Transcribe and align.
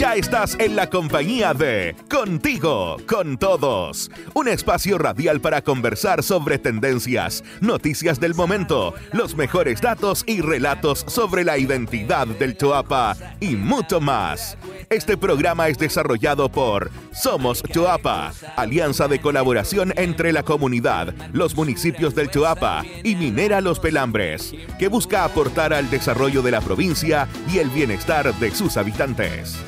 Ya 0.00 0.14
estás 0.14 0.56
en 0.58 0.76
la 0.76 0.88
compañía 0.88 1.52
de 1.52 1.94
Contigo, 2.08 2.96
con 3.06 3.36
todos. 3.36 4.10
Un 4.32 4.48
espacio 4.48 4.96
radial 4.96 5.42
para 5.42 5.60
conversar 5.60 6.22
sobre 6.22 6.58
tendencias, 6.58 7.44
noticias 7.60 8.18
del 8.18 8.34
momento, 8.34 8.94
los 9.12 9.36
mejores 9.36 9.82
datos 9.82 10.24
y 10.26 10.40
relatos 10.40 11.04
sobre 11.06 11.44
la 11.44 11.58
identidad 11.58 12.26
del 12.26 12.56
Choapa 12.56 13.14
y 13.40 13.56
mucho 13.56 14.00
más. 14.00 14.56
Este 14.88 15.18
programa 15.18 15.68
es 15.68 15.76
desarrollado 15.76 16.50
por 16.50 16.90
Somos 17.12 17.62
Choapa, 17.62 18.32
alianza 18.56 19.06
de 19.06 19.20
colaboración 19.20 19.92
entre 19.96 20.32
la 20.32 20.44
comunidad, 20.44 21.14
los 21.34 21.54
municipios 21.54 22.14
del 22.14 22.30
Choapa 22.30 22.86
y 23.04 23.16
Minera 23.16 23.60
Los 23.60 23.80
Pelambres, 23.80 24.54
que 24.78 24.88
busca 24.88 25.24
aportar 25.24 25.74
al 25.74 25.90
desarrollo 25.90 26.40
de 26.40 26.52
la 26.52 26.62
provincia 26.62 27.28
y 27.52 27.58
el 27.58 27.68
bienestar 27.68 28.34
de 28.36 28.50
sus 28.50 28.78
habitantes. 28.78 29.58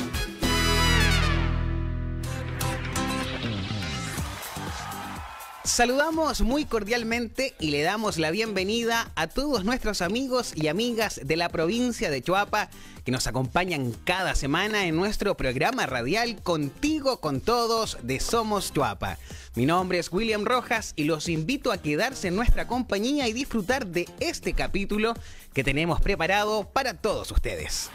Saludamos 5.72 6.42
muy 6.42 6.66
cordialmente 6.66 7.54
y 7.58 7.70
le 7.70 7.80
damos 7.80 8.18
la 8.18 8.30
bienvenida 8.30 9.10
a 9.16 9.26
todos 9.26 9.64
nuestros 9.64 10.02
amigos 10.02 10.52
y 10.54 10.68
amigas 10.68 11.18
de 11.24 11.34
la 11.34 11.48
provincia 11.48 12.10
de 12.10 12.20
Chuapa 12.20 12.68
que 13.06 13.10
nos 13.10 13.26
acompañan 13.26 13.92
cada 14.04 14.34
semana 14.34 14.84
en 14.84 14.96
nuestro 14.96 15.34
programa 15.34 15.86
radial 15.86 16.42
Contigo 16.42 17.20
con 17.20 17.40
Todos 17.40 17.96
de 18.02 18.20
Somos 18.20 18.74
Chuapa. 18.74 19.16
Mi 19.54 19.64
nombre 19.64 19.98
es 19.98 20.12
William 20.12 20.44
Rojas 20.44 20.92
y 20.94 21.04
los 21.04 21.30
invito 21.30 21.72
a 21.72 21.78
quedarse 21.78 22.28
en 22.28 22.36
nuestra 22.36 22.66
compañía 22.66 23.26
y 23.26 23.32
disfrutar 23.32 23.86
de 23.86 24.06
este 24.20 24.52
capítulo 24.52 25.14
que 25.54 25.64
tenemos 25.64 26.02
preparado 26.02 26.68
para 26.70 26.92
todos 26.92 27.30
ustedes. 27.30 27.88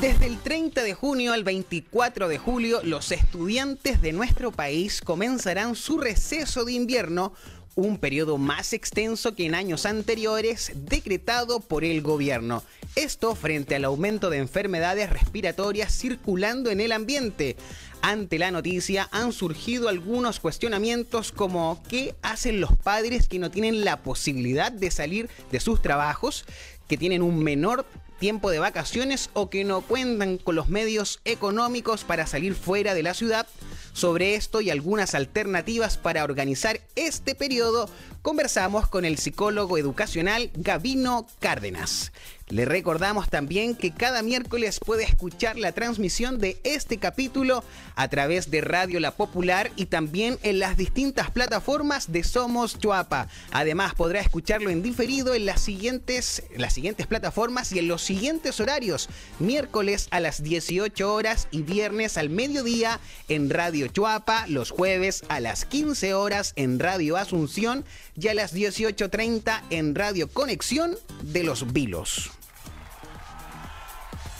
Desde 0.00 0.26
el 0.26 0.38
30 0.38 0.82
de 0.82 0.94
junio 0.94 1.34
al 1.34 1.44
24 1.44 2.26
de 2.26 2.38
julio, 2.38 2.80
los 2.82 3.12
estudiantes 3.12 4.00
de 4.00 4.12
nuestro 4.12 4.50
país 4.50 5.02
comenzarán 5.02 5.76
su 5.76 5.98
receso 5.98 6.64
de 6.64 6.72
invierno, 6.72 7.34
un 7.74 7.98
periodo 7.98 8.38
más 8.38 8.72
extenso 8.72 9.34
que 9.34 9.44
en 9.44 9.54
años 9.54 9.84
anteriores 9.84 10.72
decretado 10.74 11.60
por 11.60 11.84
el 11.84 12.00
gobierno. 12.00 12.64
Esto 12.96 13.34
frente 13.34 13.74
al 13.74 13.84
aumento 13.84 14.30
de 14.30 14.38
enfermedades 14.38 15.10
respiratorias 15.10 15.94
circulando 15.96 16.70
en 16.70 16.80
el 16.80 16.92
ambiente. 16.92 17.56
Ante 18.00 18.38
la 18.38 18.50
noticia 18.50 19.08
han 19.12 19.32
surgido 19.32 19.88
algunos 19.88 20.40
cuestionamientos 20.40 21.32
como 21.32 21.82
¿qué 21.88 22.14
hacen 22.22 22.60
los 22.60 22.76
padres 22.76 23.28
que 23.28 23.38
no 23.38 23.50
tienen 23.50 23.84
la 23.84 24.02
posibilidad 24.02 24.72
de 24.72 24.90
salir 24.90 25.28
de 25.50 25.60
sus 25.60 25.82
trabajos, 25.82 26.44
que 26.88 26.96
tienen 26.96 27.22
un 27.22 27.42
menor 27.42 27.86
tiempo 28.22 28.52
de 28.52 28.60
vacaciones 28.60 29.30
o 29.32 29.50
que 29.50 29.64
no 29.64 29.80
cuentan 29.80 30.38
con 30.38 30.54
los 30.54 30.68
medios 30.68 31.18
económicos 31.24 32.04
para 32.04 32.24
salir 32.28 32.54
fuera 32.54 32.94
de 32.94 33.02
la 33.02 33.14
ciudad. 33.14 33.48
Sobre 33.94 34.36
esto 34.36 34.60
y 34.60 34.70
algunas 34.70 35.16
alternativas 35.16 35.98
para 35.98 36.22
organizar 36.22 36.80
este 36.94 37.34
periodo, 37.34 37.90
conversamos 38.22 38.86
con 38.86 39.04
el 39.04 39.18
psicólogo 39.18 39.76
educacional 39.76 40.52
Gavino 40.54 41.26
Cárdenas. 41.40 42.12
Le 42.52 42.66
recordamos 42.66 43.30
también 43.30 43.74
que 43.74 43.92
cada 43.92 44.20
miércoles 44.20 44.78
puede 44.78 45.04
escuchar 45.04 45.56
la 45.56 45.72
transmisión 45.72 46.38
de 46.38 46.60
este 46.64 46.98
capítulo 46.98 47.64
a 47.96 48.08
través 48.08 48.50
de 48.50 48.60
Radio 48.60 49.00
La 49.00 49.12
Popular 49.12 49.72
y 49.74 49.86
también 49.86 50.38
en 50.42 50.58
las 50.58 50.76
distintas 50.76 51.30
plataformas 51.30 52.12
de 52.12 52.22
Somos 52.22 52.78
Chuapa. 52.78 53.28
Además 53.52 53.94
podrá 53.94 54.20
escucharlo 54.20 54.68
en 54.68 54.82
diferido 54.82 55.32
en 55.32 55.46
las 55.46 55.62
siguientes, 55.62 56.42
las 56.54 56.74
siguientes 56.74 57.06
plataformas 57.06 57.72
y 57.72 57.78
en 57.78 57.88
los 57.88 58.02
siguientes 58.02 58.60
horarios. 58.60 59.08
Miércoles 59.38 60.08
a 60.10 60.20
las 60.20 60.42
18 60.42 61.10
horas 61.10 61.48
y 61.52 61.62
viernes 61.62 62.18
al 62.18 62.28
mediodía 62.28 63.00
en 63.30 63.48
Radio 63.48 63.86
Chuapa, 63.86 64.46
los 64.46 64.72
jueves 64.72 65.24
a 65.30 65.40
las 65.40 65.64
15 65.64 66.12
horas 66.12 66.52
en 66.56 66.78
Radio 66.78 67.16
Asunción 67.16 67.86
y 68.14 68.28
a 68.28 68.34
las 68.34 68.54
18.30 68.54 69.62
en 69.70 69.94
Radio 69.94 70.28
Conexión 70.28 70.98
de 71.22 71.44
los 71.44 71.72
Vilos. 71.72 72.30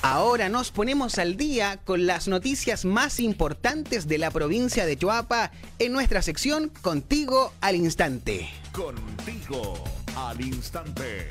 Ahora 0.03 0.49
nos 0.49 0.73
ponemos 0.73 1.19
al 1.19 1.37
día 1.37 1.79
con 1.85 2.07
las 2.07 2.27
noticias 2.27 2.85
más 2.85 3.21
importantes 3.21 4.09
de 4.09 4.19
la 4.19 4.33
provincia 4.33 4.85
de 4.85 4.97
Choapa 4.97 5.53
en 5.79 5.93
nuestra 5.93 6.23
sección 6.23 6.73
Contigo 6.83 7.53
al 7.61 7.77
Instante. 7.77 8.51
Contigo 8.73 9.85
al 10.17 10.41
Instante. 10.41 11.29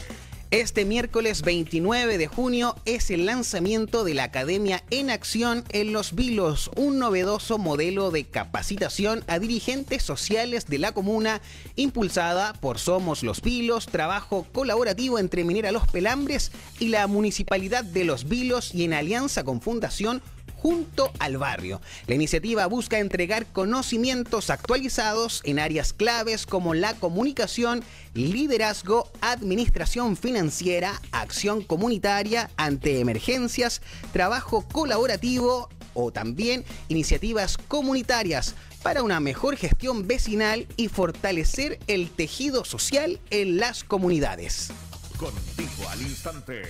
Este 0.51 0.83
miércoles 0.83 1.43
29 1.43 2.17
de 2.17 2.27
junio 2.27 2.75
es 2.83 3.09
el 3.09 3.25
lanzamiento 3.25 4.03
de 4.03 4.13
la 4.13 4.25
Academia 4.25 4.83
en 4.89 5.09
Acción 5.09 5.63
en 5.69 5.93
Los 5.93 6.13
Vilos, 6.13 6.69
un 6.75 6.99
novedoso 6.99 7.57
modelo 7.57 8.11
de 8.11 8.25
capacitación 8.25 9.23
a 9.27 9.39
dirigentes 9.39 10.03
sociales 10.03 10.65
de 10.65 10.77
la 10.77 10.91
comuna, 10.91 11.41
impulsada 11.77 12.51
por 12.51 12.79
Somos 12.79 13.23
Los 13.23 13.41
Vilos, 13.41 13.85
trabajo 13.85 14.45
colaborativo 14.51 15.19
entre 15.19 15.45
Minera 15.45 15.71
Los 15.71 15.87
Pelambres 15.87 16.51
y 16.79 16.89
la 16.89 17.07
Municipalidad 17.07 17.85
de 17.85 18.03
Los 18.03 18.27
Vilos 18.27 18.75
y 18.75 18.83
en 18.83 18.91
alianza 18.91 19.45
con 19.45 19.61
Fundación 19.61 20.21
junto 20.61 21.11
al 21.19 21.37
barrio. 21.37 21.81
La 22.07 22.15
iniciativa 22.15 22.67
busca 22.67 22.99
entregar 22.99 23.47
conocimientos 23.47 24.49
actualizados 24.49 25.41
en 25.43 25.59
áreas 25.59 25.91
claves 25.91 26.45
como 26.45 26.73
la 26.75 26.93
comunicación, 26.93 27.83
liderazgo, 28.13 29.11
administración 29.21 30.15
financiera, 30.15 31.01
acción 31.11 31.63
comunitaria 31.63 32.51
ante 32.57 32.99
emergencias, 32.99 33.81
trabajo 34.13 34.65
colaborativo 34.71 35.69
o 35.93 36.11
también 36.11 36.63
iniciativas 36.89 37.57
comunitarias 37.57 38.55
para 38.83 39.03
una 39.03 39.19
mejor 39.19 39.57
gestión 39.57 40.07
vecinal 40.07 40.67
y 40.77 40.87
fortalecer 40.87 41.79
el 41.87 42.09
tejido 42.09 42.65
social 42.65 43.19
en 43.29 43.57
las 43.57 43.83
comunidades. 43.83 44.71
Contigo 45.17 45.89
al 45.89 46.01
instante. 46.01 46.61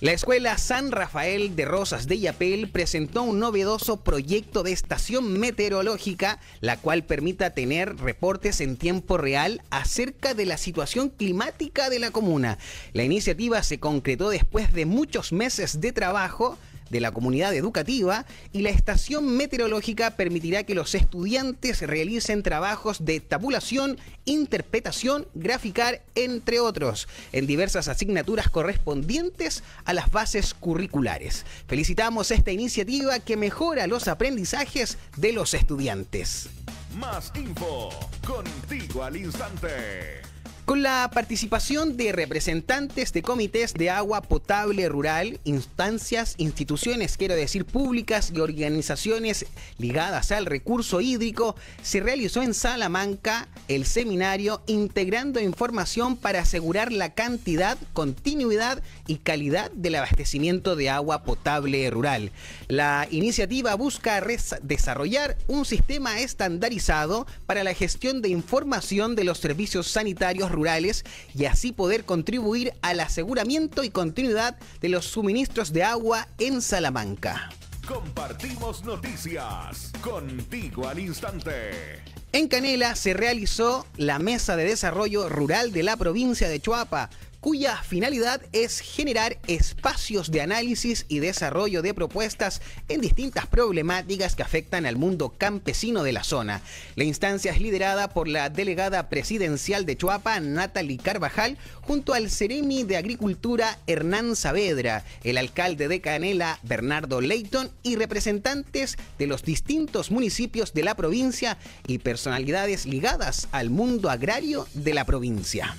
La 0.00 0.12
Escuela 0.12 0.58
San 0.58 0.92
Rafael 0.92 1.56
de 1.56 1.64
Rosas 1.64 2.06
de 2.06 2.18
Yapel 2.18 2.68
presentó 2.68 3.22
un 3.22 3.40
novedoso 3.40 4.04
proyecto 4.04 4.62
de 4.62 4.72
estación 4.72 5.40
meteorológica, 5.40 6.38
la 6.60 6.76
cual 6.76 7.02
permita 7.04 7.54
tener 7.54 7.96
reportes 7.96 8.60
en 8.60 8.76
tiempo 8.76 9.16
real 9.16 9.62
acerca 9.70 10.34
de 10.34 10.44
la 10.44 10.58
situación 10.58 11.08
climática 11.08 11.88
de 11.88 11.98
la 11.98 12.10
comuna. 12.10 12.58
La 12.92 13.04
iniciativa 13.04 13.62
se 13.62 13.80
concretó 13.80 14.28
después 14.28 14.70
de 14.74 14.84
muchos 14.84 15.32
meses 15.32 15.80
de 15.80 15.92
trabajo 15.92 16.58
de 16.90 17.00
la 17.00 17.12
comunidad 17.12 17.54
educativa 17.54 18.26
y 18.52 18.62
la 18.62 18.70
estación 18.70 19.36
meteorológica 19.36 20.12
permitirá 20.12 20.64
que 20.64 20.74
los 20.74 20.94
estudiantes 20.94 21.82
realicen 21.82 22.42
trabajos 22.42 23.04
de 23.04 23.20
tabulación, 23.20 23.98
interpretación, 24.24 25.26
graficar, 25.34 26.02
entre 26.14 26.60
otros, 26.60 27.08
en 27.32 27.46
diversas 27.46 27.88
asignaturas 27.88 28.50
correspondientes 28.50 29.62
a 29.84 29.92
las 29.92 30.10
bases 30.10 30.54
curriculares. 30.54 31.44
Felicitamos 31.66 32.30
esta 32.30 32.52
iniciativa 32.52 33.18
que 33.20 33.36
mejora 33.36 33.86
los 33.86 34.08
aprendizajes 34.08 34.98
de 35.16 35.32
los 35.32 35.54
estudiantes. 35.54 36.48
Más 36.94 37.32
info, 37.34 37.90
contigo 38.26 39.02
al 39.02 39.16
instante 39.16 40.35
con 40.66 40.82
la 40.82 41.08
participación 41.14 41.96
de 41.96 42.10
representantes 42.10 43.12
de 43.12 43.22
comités 43.22 43.72
de 43.72 43.88
agua 43.88 44.20
potable 44.20 44.88
rural, 44.88 45.38
instancias, 45.44 46.34
instituciones, 46.38 47.16
quiero 47.16 47.36
decir, 47.36 47.64
públicas 47.64 48.32
y 48.34 48.40
organizaciones 48.40 49.46
ligadas 49.78 50.32
al 50.32 50.44
recurso 50.44 51.00
hídrico, 51.00 51.54
se 51.82 52.00
realizó 52.00 52.42
en 52.42 52.52
Salamanca 52.52 53.46
el 53.68 53.86
seminario 53.86 54.60
Integrando 54.66 55.38
Información 55.38 56.16
para 56.16 56.40
asegurar 56.40 56.90
la 56.90 57.14
cantidad, 57.14 57.78
continuidad 57.92 58.82
y 59.06 59.18
calidad 59.18 59.70
del 59.70 59.94
abastecimiento 59.94 60.74
de 60.74 60.90
agua 60.90 61.22
potable 61.22 61.88
rural. 61.90 62.32
La 62.66 63.06
iniciativa 63.12 63.76
busca 63.76 64.20
desarrollar 64.62 65.38
un 65.46 65.64
sistema 65.64 66.18
estandarizado 66.18 67.24
para 67.46 67.62
la 67.62 67.72
gestión 67.72 68.20
de 68.20 68.30
información 68.30 69.14
de 69.14 69.22
los 69.22 69.38
servicios 69.38 69.86
sanitarios 69.86 70.55
rurales 70.56 71.04
y 71.34 71.44
así 71.44 71.70
poder 71.70 72.04
contribuir 72.04 72.72
al 72.82 72.98
aseguramiento 72.98 73.84
y 73.84 73.90
continuidad 73.90 74.56
de 74.80 74.88
los 74.88 75.04
suministros 75.04 75.72
de 75.72 75.84
agua 75.84 76.26
en 76.38 76.60
Salamanca. 76.60 77.50
Compartimos 77.86 78.84
noticias 78.84 79.92
contigo 80.00 80.88
al 80.88 80.98
instante. 80.98 82.02
En 82.32 82.48
Canela 82.48 82.96
se 82.96 83.14
realizó 83.14 83.86
la 83.96 84.18
Mesa 84.18 84.56
de 84.56 84.64
Desarrollo 84.64 85.28
Rural 85.28 85.72
de 85.72 85.84
la 85.84 85.96
provincia 85.96 86.48
de 86.48 86.60
Chuapa 86.60 87.10
cuya 87.46 87.76
finalidad 87.76 88.42
es 88.50 88.80
generar 88.80 89.38
espacios 89.46 90.32
de 90.32 90.40
análisis 90.40 91.06
y 91.06 91.20
desarrollo 91.20 91.80
de 91.80 91.94
propuestas 91.94 92.60
en 92.88 93.00
distintas 93.00 93.46
problemáticas 93.46 94.34
que 94.34 94.42
afectan 94.42 94.84
al 94.84 94.96
mundo 94.96 95.32
campesino 95.38 96.02
de 96.02 96.10
la 96.10 96.24
zona. 96.24 96.60
La 96.96 97.04
instancia 97.04 97.52
es 97.52 97.60
liderada 97.60 98.08
por 98.08 98.26
la 98.26 98.50
delegada 98.50 99.08
presidencial 99.08 99.86
de 99.86 99.96
Chuapa, 99.96 100.40
Natalie 100.40 100.98
Carvajal, 100.98 101.56
junto 101.82 102.14
al 102.14 102.30
Ceremi 102.30 102.82
de 102.82 102.96
Agricultura, 102.96 103.78
Hernán 103.86 104.34
Saavedra, 104.34 105.04
el 105.22 105.38
alcalde 105.38 105.86
de 105.86 106.00
Canela, 106.00 106.58
Bernardo 106.64 107.20
Leighton, 107.20 107.70
y 107.84 107.94
representantes 107.94 108.96
de 109.20 109.28
los 109.28 109.44
distintos 109.44 110.10
municipios 110.10 110.74
de 110.74 110.82
la 110.82 110.96
provincia 110.96 111.58
y 111.86 111.98
personalidades 111.98 112.86
ligadas 112.86 113.46
al 113.52 113.70
mundo 113.70 114.10
agrario 114.10 114.66
de 114.74 114.94
la 114.94 115.04
provincia. 115.04 115.76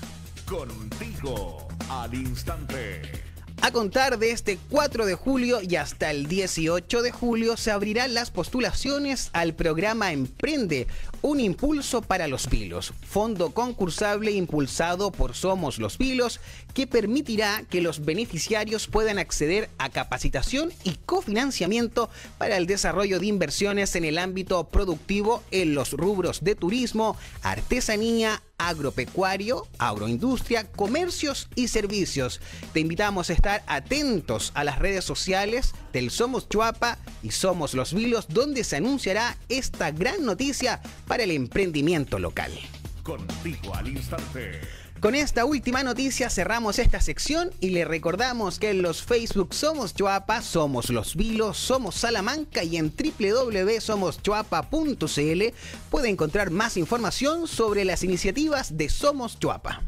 Contigo 0.47 1.67
al 1.89 2.13
instante. 2.13 3.01
A 3.61 3.71
contar 3.71 4.17
de 4.17 4.31
este 4.31 4.57
4 4.69 5.05
de 5.05 5.15
julio 5.15 5.59
y 5.61 5.75
hasta 5.75 6.09
el 6.09 6.27
18 6.27 7.01
de 7.01 7.11
julio 7.11 7.57
se 7.57 7.71
abrirán 7.71 8.13
las 8.13 8.31
postulaciones 8.31 9.29
al 9.33 9.55
programa 9.55 10.13
Emprende, 10.13 10.87
un 11.21 11.41
impulso 11.41 12.01
para 12.01 12.27
los 12.29 12.49
vilos, 12.49 12.93
fondo 13.05 13.53
concursable 13.53 14.31
impulsado 14.31 15.11
por 15.11 15.35
Somos 15.35 15.79
los 15.79 15.97
Vilos, 15.97 16.39
que 16.73 16.87
permitirá 16.87 17.63
que 17.69 17.81
los 17.81 18.05
beneficiarios 18.05 18.87
puedan 18.87 19.19
acceder 19.19 19.69
a 19.79 19.89
capacitación 19.89 20.71
y 20.85 20.91
cofinanciamiento 21.05 22.09
para 22.37 22.55
el 22.55 22.67
desarrollo 22.67 23.19
de 23.19 23.25
inversiones 23.25 23.95
en 23.97 24.05
el 24.05 24.17
ámbito 24.17 24.63
productivo 24.69 25.43
en 25.51 25.73
los 25.73 25.91
rubros 25.91 26.41
de 26.41 26.55
turismo, 26.55 27.17
artesanía, 27.41 28.41
agropecuario, 28.57 29.67
agroindustria, 29.77 30.65
comercios 30.71 31.47
y 31.55 31.67
servicios. 31.67 32.41
Te 32.73 32.79
invitamos 32.79 33.29
a 33.29 33.33
estar 33.33 33.63
atentos 33.67 34.51
a 34.55 34.63
las 34.63 34.79
redes 34.79 35.05
sociales 35.05 35.73
del 35.93 36.09
Somos 36.09 36.49
Chuapa 36.49 36.97
y 37.21 37.31
Somos 37.31 37.73
Los 37.73 37.93
Vilos, 37.93 38.27
donde 38.29 38.63
se 38.63 38.77
anunciará 38.77 39.37
esta 39.49 39.91
gran 39.91 40.25
noticia 40.25 40.81
para 41.07 41.23
el 41.23 41.31
emprendimiento 41.31 42.19
local. 42.19 42.51
Contigo 43.03 43.73
al 43.75 43.87
instante. 43.89 44.61
Con 44.99 45.13
esta 45.13 45.45
última 45.45 45.83
noticia 45.83 46.27
cerramos 46.29 46.79
esta 46.79 46.99
sección 47.01 47.51
y 47.59 47.69
le 47.69 47.85
recordamos 47.85 48.57
que 48.57 48.71
en 48.71 48.81
los 48.81 49.03
Facebook 49.03 49.53
Somos 49.53 49.93
Chuapa, 49.93 50.41
Somos 50.41 50.89
Los 50.89 51.15
Vilos, 51.15 51.57
Somos 51.57 51.93
Salamanca 51.93 52.63
y 52.63 52.77
en 52.77 52.91
www.somoschuapa.cl 52.91 55.43
puede 55.91 56.09
encontrar 56.09 56.49
más 56.49 56.77
información 56.77 57.47
sobre 57.47 57.85
las 57.85 58.03
iniciativas 58.03 58.75
de 58.75 58.89
Somos 58.89 59.37
Chuapa. 59.37 59.83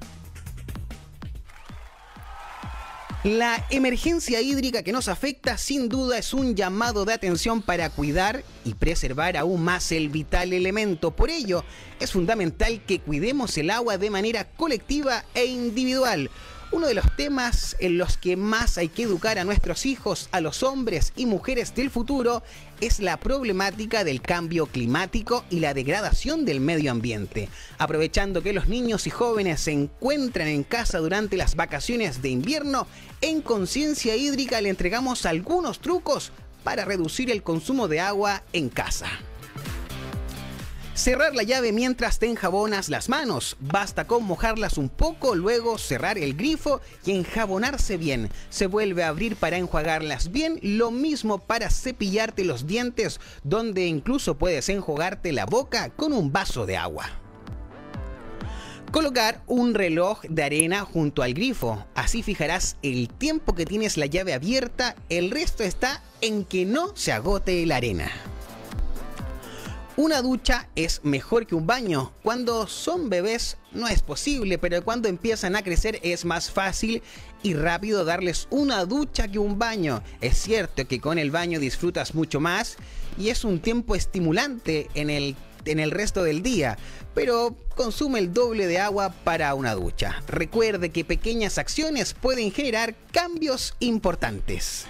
La 3.25 3.65
emergencia 3.69 4.39
hídrica 4.39 4.81
que 4.81 4.93
nos 4.93 5.09
afecta 5.09 5.57
sin 5.57 5.89
duda 5.89 6.17
es 6.17 6.33
un 6.33 6.55
llamado 6.55 7.03
de 7.03 7.11
atención 7.11 7.61
para 7.61 7.89
cuidar 7.89 8.45
y 8.63 8.75
preservar 8.75 9.35
aún 9.35 9.61
más 9.61 9.91
el 9.91 10.07
vital 10.07 10.53
elemento. 10.53 11.11
Por 11.11 11.29
ello, 11.29 11.65
es 11.99 12.13
fundamental 12.13 12.81
que 12.85 12.99
cuidemos 12.99 13.57
el 13.57 13.71
agua 13.71 13.97
de 13.97 14.09
manera 14.09 14.45
colectiva 14.45 15.25
e 15.33 15.47
individual 15.47 16.29
uno 16.71 16.87
de 16.87 16.93
los 16.93 17.15
temas 17.15 17.75
en 17.79 17.97
los 17.97 18.17
que 18.17 18.35
más 18.35 18.77
hay 18.77 18.89
que 18.89 19.03
educar 19.03 19.39
a 19.39 19.43
nuestros 19.43 19.85
hijos, 19.85 20.29
a 20.31 20.41
los 20.41 20.63
hombres 20.63 21.13
y 21.15 21.25
mujeres 21.25 21.73
del 21.73 21.89
futuro, 21.89 22.43
es 22.81 22.99
la 22.99 23.17
problemática 23.17 24.03
del 24.03 24.21
cambio 24.21 24.67
climático 24.67 25.43
y 25.49 25.59
la 25.59 25.73
degradación 25.73 26.45
del 26.45 26.59
medio 26.59 26.91
ambiente. 26.91 27.49
Aprovechando 27.77 28.43
que 28.43 28.53
los 28.53 28.67
niños 28.67 29.07
y 29.07 29.09
jóvenes 29.09 29.61
se 29.61 29.71
encuentran 29.71 30.47
en 30.47 30.63
casa 30.63 30.99
durante 30.99 31.37
las 31.37 31.55
vacaciones 31.55 32.21
de 32.21 32.29
invierno, 32.29 32.87
en 33.21 33.41
conciencia 33.41 34.15
hídrica 34.15 34.61
le 34.61 34.69
entregamos 34.69 35.25
algunos 35.25 35.79
trucos 35.79 36.31
para 36.63 36.85
reducir 36.85 37.31
el 37.31 37.43
consumo 37.43 37.87
de 37.87 37.99
agua 37.99 38.43
en 38.53 38.69
casa. 38.69 39.07
Cerrar 40.99 41.33
la 41.33 41.43
llave 41.43 41.71
mientras 41.71 42.19
te 42.19 42.25
enjabonas 42.25 42.89
las 42.89 43.07
manos. 43.07 43.55
Basta 43.61 44.05
con 44.05 44.25
mojarlas 44.25 44.77
un 44.77 44.89
poco, 44.89 45.33
luego 45.33 45.77
cerrar 45.77 46.17
el 46.17 46.33
grifo 46.35 46.81
y 47.05 47.11
enjabonarse 47.11 47.95
bien. 47.95 48.29
Se 48.49 48.67
vuelve 48.67 49.05
a 49.05 49.07
abrir 49.07 49.37
para 49.37 49.55
enjuagarlas 49.55 50.33
bien. 50.33 50.59
Lo 50.61 50.91
mismo 50.91 51.39
para 51.39 51.69
cepillarte 51.69 52.43
los 52.43 52.67
dientes, 52.67 53.21
donde 53.43 53.85
incluso 53.85 54.37
puedes 54.37 54.67
enjuagarte 54.67 55.31
la 55.31 55.45
boca 55.45 55.87
con 55.91 56.11
un 56.11 56.33
vaso 56.33 56.65
de 56.65 56.75
agua. 56.75 57.05
Colocar 58.91 59.41
un 59.47 59.75
reloj 59.75 60.19
de 60.27 60.43
arena 60.43 60.81
junto 60.81 61.23
al 61.23 61.33
grifo. 61.33 61.85
Así 61.95 62.23
fijarás 62.23 62.75
el 62.81 63.07
tiempo 63.07 63.55
que 63.55 63.65
tienes 63.65 63.95
la 63.95 64.07
llave 64.07 64.33
abierta. 64.33 64.97
El 65.07 65.31
resto 65.31 65.63
está 65.63 66.03
en 66.19 66.43
que 66.43 66.65
no 66.65 66.93
se 66.97 67.13
agote 67.13 67.65
la 67.65 67.77
arena. 67.77 68.11
Una 69.99 70.21
ducha 70.21 70.69
es 70.77 71.01
mejor 71.03 71.45
que 71.45 71.55
un 71.55 71.67
baño. 71.67 72.13
Cuando 72.23 72.67
son 72.67 73.09
bebés 73.09 73.57
no 73.73 73.85
es 73.89 74.01
posible, 74.01 74.57
pero 74.57 74.81
cuando 74.81 75.09
empiezan 75.09 75.57
a 75.57 75.61
crecer 75.61 75.99
es 76.03 76.23
más 76.23 76.49
fácil 76.49 77.03
y 77.43 77.53
rápido 77.53 78.05
darles 78.05 78.47
una 78.49 78.85
ducha 78.85 79.27
que 79.27 79.39
un 79.39 79.59
baño. 79.59 80.01
Es 80.21 80.37
cierto 80.37 80.87
que 80.87 81.01
con 81.01 81.19
el 81.19 81.31
baño 81.31 81.59
disfrutas 81.59 82.15
mucho 82.15 82.39
más 82.39 82.77
y 83.17 83.27
es 83.27 83.43
un 83.43 83.59
tiempo 83.59 83.93
estimulante 83.93 84.87
en 84.93 85.09
el, 85.09 85.35
en 85.65 85.81
el 85.81 85.91
resto 85.91 86.23
del 86.23 86.43
día, 86.43 86.77
pero 87.13 87.57
consume 87.75 88.19
el 88.19 88.31
doble 88.31 88.67
de 88.67 88.79
agua 88.79 89.09
para 89.25 89.53
una 89.53 89.75
ducha. 89.75 90.23
Recuerde 90.29 90.91
que 90.91 91.03
pequeñas 91.03 91.57
acciones 91.57 92.13
pueden 92.13 92.53
generar 92.53 92.95
cambios 93.11 93.75
importantes. 93.81 94.87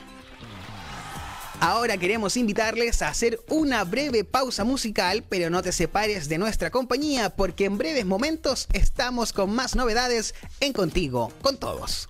Ahora 1.62 1.98
queremos 1.98 2.38
invitarles 2.38 3.02
a 3.02 3.10
hacer 3.10 3.42
una 3.50 3.84
breve 3.84 4.24
pausa 4.24 4.64
musical, 4.64 5.26
pero 5.28 5.50
no 5.50 5.62
te 5.62 5.74
separes 5.74 6.30
de 6.30 6.38
nuestra 6.38 6.72
compañía 6.72 7.36
porque 7.36 7.66
en 7.66 7.78
breves 7.78 8.06
momentos 8.06 8.68
estamos 8.72 9.34
con 9.34 9.54
más 9.54 9.76
novedades 9.76 10.36
en 10.62 10.72
Contigo, 10.72 11.34
con 11.42 11.58
todos. 11.58 12.08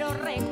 pero 0.00 0.14
recuerda. 0.14 0.49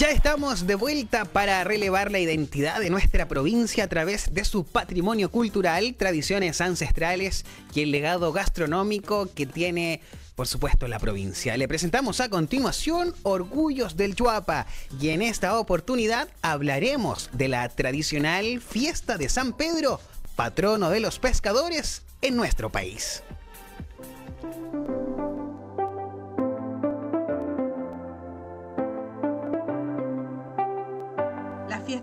Ya 0.00 0.08
estamos 0.12 0.66
de 0.66 0.76
vuelta 0.76 1.26
para 1.26 1.62
relevar 1.62 2.10
la 2.10 2.18
identidad 2.18 2.80
de 2.80 2.88
nuestra 2.88 3.28
provincia 3.28 3.84
a 3.84 3.88
través 3.88 4.32
de 4.32 4.46
su 4.46 4.64
patrimonio 4.64 5.30
cultural, 5.30 5.94
tradiciones 5.94 6.62
ancestrales 6.62 7.44
y 7.74 7.82
el 7.82 7.90
legado 7.90 8.32
gastronómico 8.32 9.28
que 9.34 9.44
tiene, 9.44 10.00
por 10.36 10.46
supuesto, 10.46 10.88
la 10.88 10.98
provincia. 10.98 11.54
Le 11.58 11.68
presentamos 11.68 12.20
a 12.20 12.30
continuación 12.30 13.14
Orgullos 13.24 13.98
del 13.98 14.14
Chuapa 14.14 14.66
y 14.98 15.10
en 15.10 15.20
esta 15.20 15.58
oportunidad 15.58 16.30
hablaremos 16.40 17.28
de 17.34 17.48
la 17.48 17.68
tradicional 17.68 18.62
fiesta 18.62 19.18
de 19.18 19.28
San 19.28 19.52
Pedro, 19.52 20.00
patrono 20.34 20.88
de 20.88 21.00
los 21.00 21.18
pescadores 21.18 22.04
en 22.22 22.36
nuestro 22.36 22.72
país. 22.72 23.22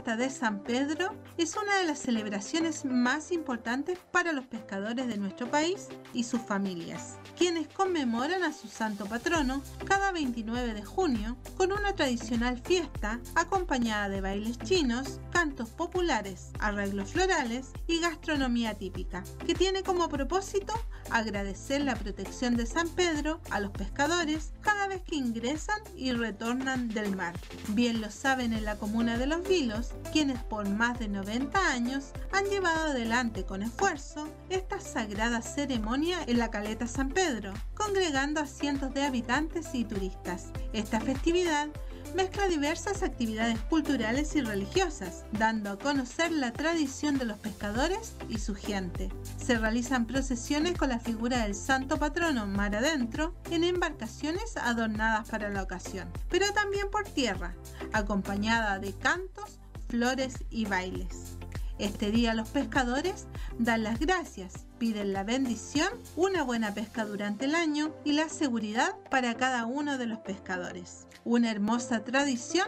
Fiesta 0.08 0.24
de 0.24 0.30
San 0.30 0.64
Pedro 0.64 1.14
es 1.38 1.58
una 1.58 1.80
de 1.80 1.86
las 1.86 2.00
celebraciones 2.00 2.86
más 2.86 3.30
importantes 3.34 4.00
para 4.12 4.32
los 4.32 4.46
pescadores 4.46 5.06
de 5.08 5.18
nuestro 5.18 5.52
país 5.52 5.90
y 6.14 6.24
sus 6.24 6.40
familias, 6.40 7.18
quienes 7.38 7.68
conmemoran 7.68 8.44
a 8.44 8.54
su 8.54 8.70
santo 8.70 9.06
patrono 9.06 9.62
cada 9.86 10.14
29 10.14 10.74
de 10.74 10.86
junio 10.86 11.36
con 11.58 11.74
una 11.74 11.94
tradicional 11.94 12.58
fiesta 12.58 13.20
acompañada 13.36 14.08
de 14.08 14.22
bailes 14.22 14.58
chinos, 14.60 15.20
cantos 15.32 15.70
populares, 15.72 16.52
arreglos 16.60 17.12
florales 17.12 17.74
y 17.86 18.00
gastronomía 18.00 18.76
típica, 18.76 19.26
que 19.46 19.56
tiene 19.56 19.84
como 19.84 20.08
propósito 20.08 20.74
agradecer 21.12 21.82
la 21.82 21.96
protección 21.96 22.56
de 22.56 22.66
San 22.66 22.88
Pedro 22.90 23.42
a 23.50 23.60
los 23.60 23.72
pescadores 23.72 24.54
cada 24.62 24.88
vez 24.88 25.02
que 25.02 25.16
ingresan 25.16 25.80
y 25.96 26.14
retornan 26.14 26.88
del 26.90 27.16
mar. 27.16 27.34
Bien 27.70 28.02
lo 28.02 28.10
saben 28.10 28.54
en 28.54 28.66
la 28.66 28.78
comuna 28.78 29.18
de 29.18 29.28
Los 29.28 29.48
Vilos, 29.48 29.92
quienes 30.12 30.42
por 30.44 30.68
más 30.70 31.00
de 31.00 31.08
90 31.08 31.72
años 31.72 32.12
han 32.32 32.46
llevado 32.46 32.92
adelante 32.92 33.46
con 33.46 33.62
esfuerzo 33.62 34.28
esta 34.50 34.80
sagrada 34.80 35.42
ceremonia 35.42 36.20
en 36.28 36.40
la 36.40 36.52
caleta 36.52 36.88
San 36.88 37.10
Pedro, 37.10 37.54
congregando 37.74 38.42
a 38.42 38.46
cientos 38.46 38.94
de 38.94 39.04
habitantes 39.04 39.74
y 39.74 39.86
turistas. 39.86 40.48
Esta 40.74 41.00
festividad 41.00 41.68
mezcla 42.16 42.48
diversas 42.48 43.04
actividades 43.04 43.60
culturales 43.60 44.36
y 44.36 44.42
religiosas, 44.42 45.26
dando 45.32 45.72
a 45.72 45.78
conocer 45.78 46.32
la 46.32 46.52
tradición 46.52 47.18
de 47.18 47.26
los 47.26 47.38
pescadores 47.38 48.16
y 48.30 48.40
su 48.40 48.56
gente. 48.56 49.10
Se 49.38 49.58
realizan 49.58 50.06
procesiones 50.06 50.78
con 50.78 50.90
la 50.90 51.00
figura 51.00 51.44
del 51.44 51.56
santo 51.56 51.98
patrono 51.98 52.48
mar 52.48 52.76
adentro 52.76 53.36
en 53.52 53.64
embarcaciones 53.64 54.58
adornadas 54.58 55.30
para 55.30 55.50
la 55.50 55.64
ocasión, 55.64 56.10
pero 56.30 56.52
también 56.54 56.90
por 56.90 57.04
tierra, 57.04 57.56
acompañada 57.94 58.80
de 58.80 58.94
cantos, 58.94 59.60
flores 59.88 60.44
y 60.50 60.66
bailes. 60.66 61.38
Este 61.80 62.10
día 62.10 62.34
los 62.34 62.50
pescadores 62.50 63.28
dan 63.60 63.84
las 63.84 64.00
gracias, 64.00 64.66
piden 64.80 65.14
la 65.14 65.24
bendición, 65.24 65.90
una 66.16 66.44
buena 66.44 66.74
pesca 66.74 67.06
durante 67.06 67.46
el 67.46 67.54
año 67.54 67.94
y 68.04 68.14
la 68.14 68.30
seguridad 68.30 68.96
para 69.12 69.36
cada 69.36 69.66
uno 69.66 69.98
de 70.00 70.08
los 70.08 70.20
pescadores. 70.20 71.08
Una 71.24 71.52
hermosa 71.52 72.04
tradición 72.04 72.68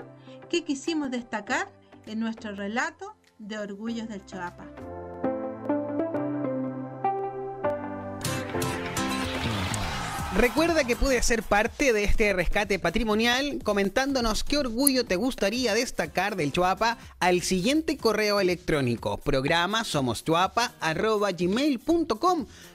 que 0.49 0.63
quisimos 0.63 1.09
destacar 1.09 1.71
en 2.05 2.19
nuestro 2.19 2.53
relato 2.53 3.15
de 3.39 3.57
Orgullos 3.57 4.07
del 4.09 4.25
Choapa. 4.25 4.65
Recuerda 10.39 10.85
que 10.85 10.95
puedes 10.95 11.25
ser 11.25 11.43
parte 11.43 11.91
de 11.91 12.05
este 12.05 12.31
rescate 12.31 12.79
patrimonial 12.79 13.59
comentándonos 13.61 14.45
qué 14.45 14.57
orgullo 14.57 15.03
te 15.03 15.17
gustaría 15.17 15.73
destacar 15.73 16.37
del 16.37 16.53
Chuapa 16.53 16.97
al 17.19 17.41
siguiente 17.41 17.97
correo 17.97 18.39
electrónico 18.39 19.17
programa 19.17 19.83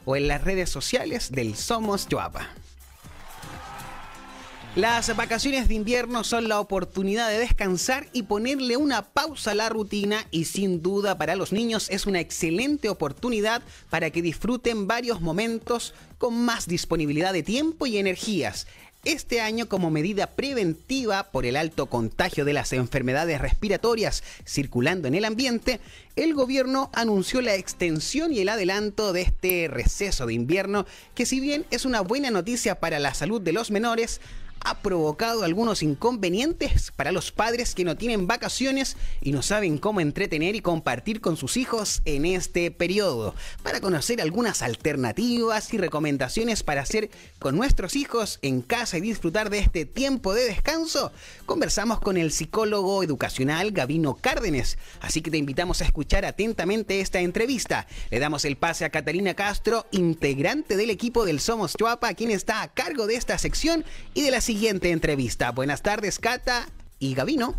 o 0.05 0.17
en 0.17 0.29
las 0.29 0.45
redes 0.45 0.69
sociales 0.69 1.33
del 1.33 1.57
Somos 1.57 2.07
Chuapa. 2.07 2.51
Las 4.77 5.15
vacaciones 5.15 5.69
de 5.69 5.75
invierno 5.75 6.25
son 6.25 6.49
la 6.49 6.59
oportunidad 6.59 7.29
de 7.29 7.39
descansar 7.39 8.09
y 8.13 8.25
ponerle 8.25 8.77
una 8.77 9.03
pausa 9.03 9.53
a 9.53 9.55
la 9.55 9.69
rutina 9.69 10.27
y 10.33 10.47
sin 10.47 10.83
duda 10.83 11.17
para 11.17 11.37
los 11.37 11.53
niños 11.53 11.87
es 11.91 12.07
una 12.07 12.19
excelente 12.19 12.89
oportunidad 12.89 13.63
para 13.89 14.11
que 14.11 14.21
disfruten 14.21 14.89
varios 14.89 15.21
momentos 15.21 15.95
con 16.19 16.35
más 16.35 16.67
disponibilidad 16.67 17.33
de 17.33 17.45
tiempo 17.45 17.87
y 17.87 17.99
energías. 17.99 18.67
Este 19.05 19.41
año, 19.41 19.69
como 19.69 19.93
medida 19.93 20.29
preventiva 20.29 21.31
por 21.31 21.47
el 21.47 21.55
alto 21.55 21.87
contagio 21.87 22.45
de 22.45 22.55
las 22.55 22.73
enfermedades 22.73 23.41
respiratorias 23.41 24.25
circulando 24.45 25.07
en 25.07 25.15
el 25.15 25.25
ambiente, 25.25 25.79
el 26.17 26.35
gobierno 26.35 26.91
anunció 26.95 27.43
la 27.43 27.55
extensión 27.55 28.33
y 28.33 28.41
el 28.41 28.49
adelanto 28.49 29.13
de 29.13 29.23
este 29.23 29.69
receso 29.69 30.27
de 30.27 30.35
invierno, 30.35 30.85
que 31.15 31.27
si 31.27 31.39
bien 31.39 31.65
es 31.71 31.85
una 31.85 32.01
buena 32.01 32.33
noticia 32.33 32.81
para 32.81 32.99
la 32.99 33.15
salud 33.15 33.41
de 33.41 33.53
los 33.53 33.71
menores, 33.71 34.21
ha 34.65 34.79
provocado 34.79 35.45
algunos 35.45 35.83
inconvenientes 35.83 36.91
para 36.91 37.13
los 37.13 37.31
padres 37.31 37.75
que 37.75 37.85
no 37.85 37.97
tienen 37.97 38.27
vacaciones 38.27 38.97
y 39.21 39.31
no 39.31 39.43
saben 39.43 39.77
cómo 39.77 40.01
entretener 40.01 40.57
y 40.57 40.61
compartir 40.61 41.21
con 41.21 41.37
sus 41.37 41.59
hijos 41.59 42.01
en 42.07 42.25
este 42.25 42.71
periodo. 42.71 43.35
Para 43.63 43.81
conocer 43.81 44.23
algunas 44.23 44.63
alternativas 44.63 45.73
y 45.75 45.79
recomendaciones 45.79 46.63
para 46.63 46.81
hacer 46.81 47.11
con 47.39 47.57
nuestros 47.57 47.95
hijos 47.95 48.39
en 48.41 48.63
casa 48.63 48.97
y 48.97 49.03
disfrutar 49.03 49.51
de 49.51 49.59
este 49.59 49.85
tiempo 49.85 50.33
de 50.33 50.47
descanso, 50.47 51.13
conversamos 51.45 52.01
con 52.01 52.17
el 52.17 52.33
psicólogo 52.33 53.03
educacional 53.03 53.71
Gavino 53.71 54.15
Cárdenes. 54.15 54.79
Así 55.03 55.21
que 55.21 55.31
te 55.31 55.37
invitamos 55.37 55.83
a 55.83 55.85
escuchar 55.85 56.25
atentamente 56.25 57.01
esta 57.01 57.21
entrevista. 57.21 57.87
Le 58.11 58.19
damos 58.19 58.47
el 58.47 58.57
pase 58.57 58.87
a 58.87 58.91
Catalina 58.91 59.35
Castro, 59.35 59.87
integrante 59.91 60.79
del 60.79 60.89
equipo 60.89 61.27
del 61.27 61.41
Somos 61.41 61.75
Chuapa, 61.75 62.15
quien 62.15 62.31
está 62.31 62.63
a 62.63 62.73
cargo 62.73 63.07
de 63.07 63.17
esta 63.17 63.37
sección 63.37 63.85
y 64.15 64.23
de 64.23 64.31
la 64.31 64.41
siguiente 64.41 64.54
entrevista. 64.63 65.51
Buenas 65.51 65.83
tardes, 65.83 66.19
Cata 66.19 66.67
y 66.99 67.15
Gavino. 67.15 67.55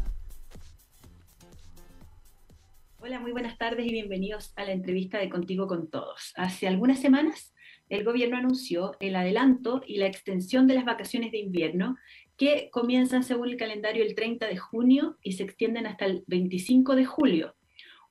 Hola, 3.00 3.20
muy 3.20 3.32
buenas 3.32 3.58
tardes 3.58 3.86
y 3.86 3.92
bienvenidos 3.92 4.54
a 4.56 4.64
la 4.64 4.72
entrevista 4.72 5.20
de 5.20 5.30
Contigo 5.30 5.68
con 5.68 5.90
Todos. 5.90 6.34
Hace 6.36 6.68
algunas 6.68 7.00
semanas 7.00 7.54
el 7.90 8.04
gobierno 8.04 8.38
anunció 8.38 8.96
el 9.00 9.16
adelanto 9.16 9.84
y 9.86 9.98
la 9.98 10.08
extensión 10.08 10.68
de 10.68 10.76
las 10.76 10.86
vacaciones 10.86 11.32
de 11.32 11.38
invierno 11.40 11.98
que 12.38 12.70
comienzan 12.72 13.24
según 13.24 13.50
el 13.50 13.58
calendario 13.58 14.04
el 14.04 14.16
30 14.16 14.48
de 14.48 14.58
junio 14.58 15.18
y 15.22 15.34
se 15.34 15.44
extienden 15.44 15.86
hasta 15.86 16.06
el 16.06 16.24
25 16.28 16.96
de 16.96 17.06
julio. 17.06 17.56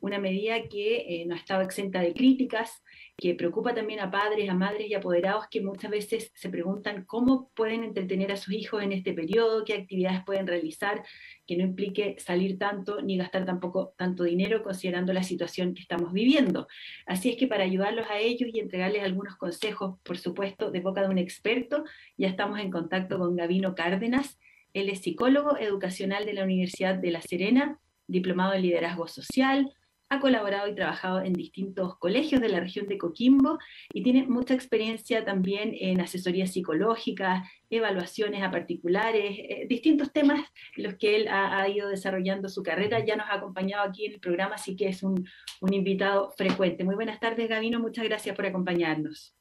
Una 0.04 0.18
medida 0.18 0.68
que 0.68 0.96
eh, 1.08 1.24
no 1.24 1.34
estaba 1.34 1.62
exenta 1.62 2.02
de 2.02 2.12
críticas, 2.12 2.82
que 3.16 3.34
preocupa 3.34 3.72
también 3.72 4.00
a 4.00 4.10
padres, 4.10 4.50
a 4.50 4.54
madres 4.54 4.90
y 4.90 4.92
apoderados 4.92 5.46
que 5.50 5.62
muchas 5.62 5.90
veces 5.90 6.30
se 6.34 6.50
preguntan 6.50 7.06
cómo 7.06 7.50
pueden 7.54 7.84
entretener 7.84 8.30
a 8.30 8.36
sus 8.36 8.52
hijos 8.52 8.82
en 8.82 8.92
este 8.92 9.14
periodo, 9.14 9.64
qué 9.64 9.72
actividades 9.72 10.22
pueden 10.26 10.46
realizar 10.46 11.02
que 11.46 11.56
no 11.56 11.64
implique 11.64 12.16
salir 12.18 12.58
tanto 12.58 13.00
ni 13.00 13.16
gastar 13.16 13.46
tampoco 13.46 13.94
tanto 13.96 14.24
dinero 14.24 14.62
considerando 14.62 15.14
la 15.14 15.22
situación 15.22 15.72
que 15.72 15.80
estamos 15.80 16.12
viviendo. 16.12 16.68
Así 17.06 17.30
es 17.30 17.38
que 17.38 17.46
para 17.46 17.64
ayudarlos 17.64 18.06
a 18.10 18.18
ellos 18.18 18.50
y 18.52 18.60
entregarles 18.60 19.04
algunos 19.04 19.36
consejos, 19.36 19.98
por 20.02 20.18
supuesto, 20.18 20.70
de 20.70 20.80
boca 20.80 21.00
de 21.00 21.08
un 21.08 21.16
experto, 21.16 21.82
ya 22.18 22.28
estamos 22.28 22.60
en 22.60 22.70
contacto 22.70 23.18
con 23.18 23.36
Gavino 23.36 23.74
Cárdenas. 23.74 24.38
Él 24.74 24.90
es 24.90 25.00
psicólogo 25.00 25.56
educacional 25.56 26.26
de 26.26 26.34
la 26.34 26.44
Universidad 26.44 26.94
de 26.94 27.10
La 27.10 27.22
Serena, 27.22 27.80
diplomado 28.06 28.52
en 28.52 28.60
liderazgo 28.60 29.08
social, 29.08 29.72
ha 30.14 30.20
colaborado 30.20 30.68
y 30.68 30.74
trabajado 30.74 31.22
en 31.22 31.32
distintos 31.32 31.98
colegios 31.98 32.40
de 32.40 32.48
la 32.48 32.60
región 32.60 32.86
de 32.86 32.98
Coquimbo 32.98 33.58
y 33.92 34.02
tiene 34.02 34.26
mucha 34.26 34.54
experiencia 34.54 35.24
también 35.24 35.74
en 35.78 36.00
asesorías 36.00 36.52
psicológicas, 36.52 37.48
evaluaciones 37.68 38.42
a 38.42 38.50
particulares, 38.50 39.36
eh, 39.38 39.66
distintos 39.68 40.12
temas 40.12 40.40
en 40.76 40.84
los 40.84 40.94
que 40.94 41.16
él 41.16 41.28
ha, 41.28 41.68
ido 41.68 41.88
desarrollando 41.88 42.48
su 42.48 42.62
carrera. 42.62 43.04
Ya 43.04 43.16
nos 43.16 43.26
ha 43.28 43.34
acompañado 43.34 43.88
aquí 43.88 44.06
en 44.06 44.14
el 44.14 44.20
programa, 44.20 44.54
así 44.54 44.76
que 44.76 44.88
es 44.88 45.02
un, 45.02 45.26
un 45.60 45.74
invitado 45.74 46.30
frecuente. 46.36 46.84
Muy 46.84 46.94
buenas 46.94 47.18
tardes, 47.18 47.48
Gavino, 47.48 47.80
muchas 47.80 48.04
gracias 48.04 48.36
por 48.36 48.46
acompañarnos. 48.46 49.36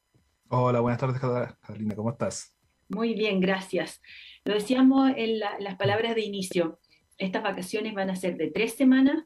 Hola, 0.50 0.80
buenas 0.80 1.00
tardes, 1.00 1.20
Carolina, 1.20 1.96
¿cómo 1.96 2.12
estás? 2.12 2.56
Muy 2.90 3.14
bien, 3.14 3.40
gracias. 3.40 4.02
Lo 4.44 4.54
decíamos 4.54 5.12
en 5.16 5.40
las 5.40 5.76
palabras 5.78 6.16
de 6.16 6.22
inicio, 6.22 6.80
estas 7.18 7.44
vacaciones 7.44 7.94
van 7.94 8.10
a 8.10 8.16
ser 8.16 8.38
de 8.38 8.52
tres 8.52 8.74
semanas, 8.74 9.24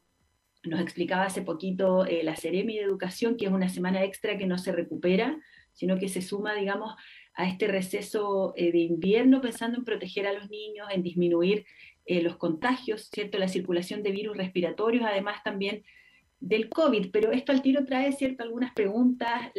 nos 0.64 0.80
explicaba 0.80 1.24
hace 1.24 1.42
poquito 1.42 2.04
eh, 2.06 2.22
la 2.22 2.36
Ceremi 2.36 2.76
de 2.76 2.82
Educación, 2.82 3.36
que 3.36 3.46
es 3.46 3.52
una 3.52 3.68
semana 3.68 4.04
extra 4.04 4.36
que 4.36 4.46
no 4.46 4.58
se 4.58 4.72
recupera, 4.72 5.38
sino 5.72 5.98
que 5.98 6.08
se 6.08 6.22
suma, 6.22 6.54
digamos, 6.54 6.94
a 7.34 7.46
este 7.46 7.68
receso 7.68 8.52
eh, 8.56 8.72
de 8.72 8.78
invierno 8.78 9.40
pensando 9.40 9.78
en 9.78 9.84
proteger 9.84 10.26
a 10.26 10.32
los 10.32 10.50
niños, 10.50 10.88
en 10.90 11.02
disminuir 11.02 11.64
eh, 12.04 12.22
los 12.22 12.36
contagios, 12.36 13.08
¿cierto? 13.12 13.38
La 13.38 13.48
circulación 13.48 14.02
de 14.02 14.10
virus 14.10 14.36
respiratorios, 14.36 15.04
además 15.04 15.42
también 15.44 15.84
del 16.40 16.68
COVID. 16.68 17.10
Pero 17.12 17.30
esto 17.30 17.52
al 17.52 17.62
tiro 17.62 17.84
trae, 17.84 18.12
¿cierto? 18.12 18.42
Algunas 18.42 18.72
preguntas, 18.72 19.52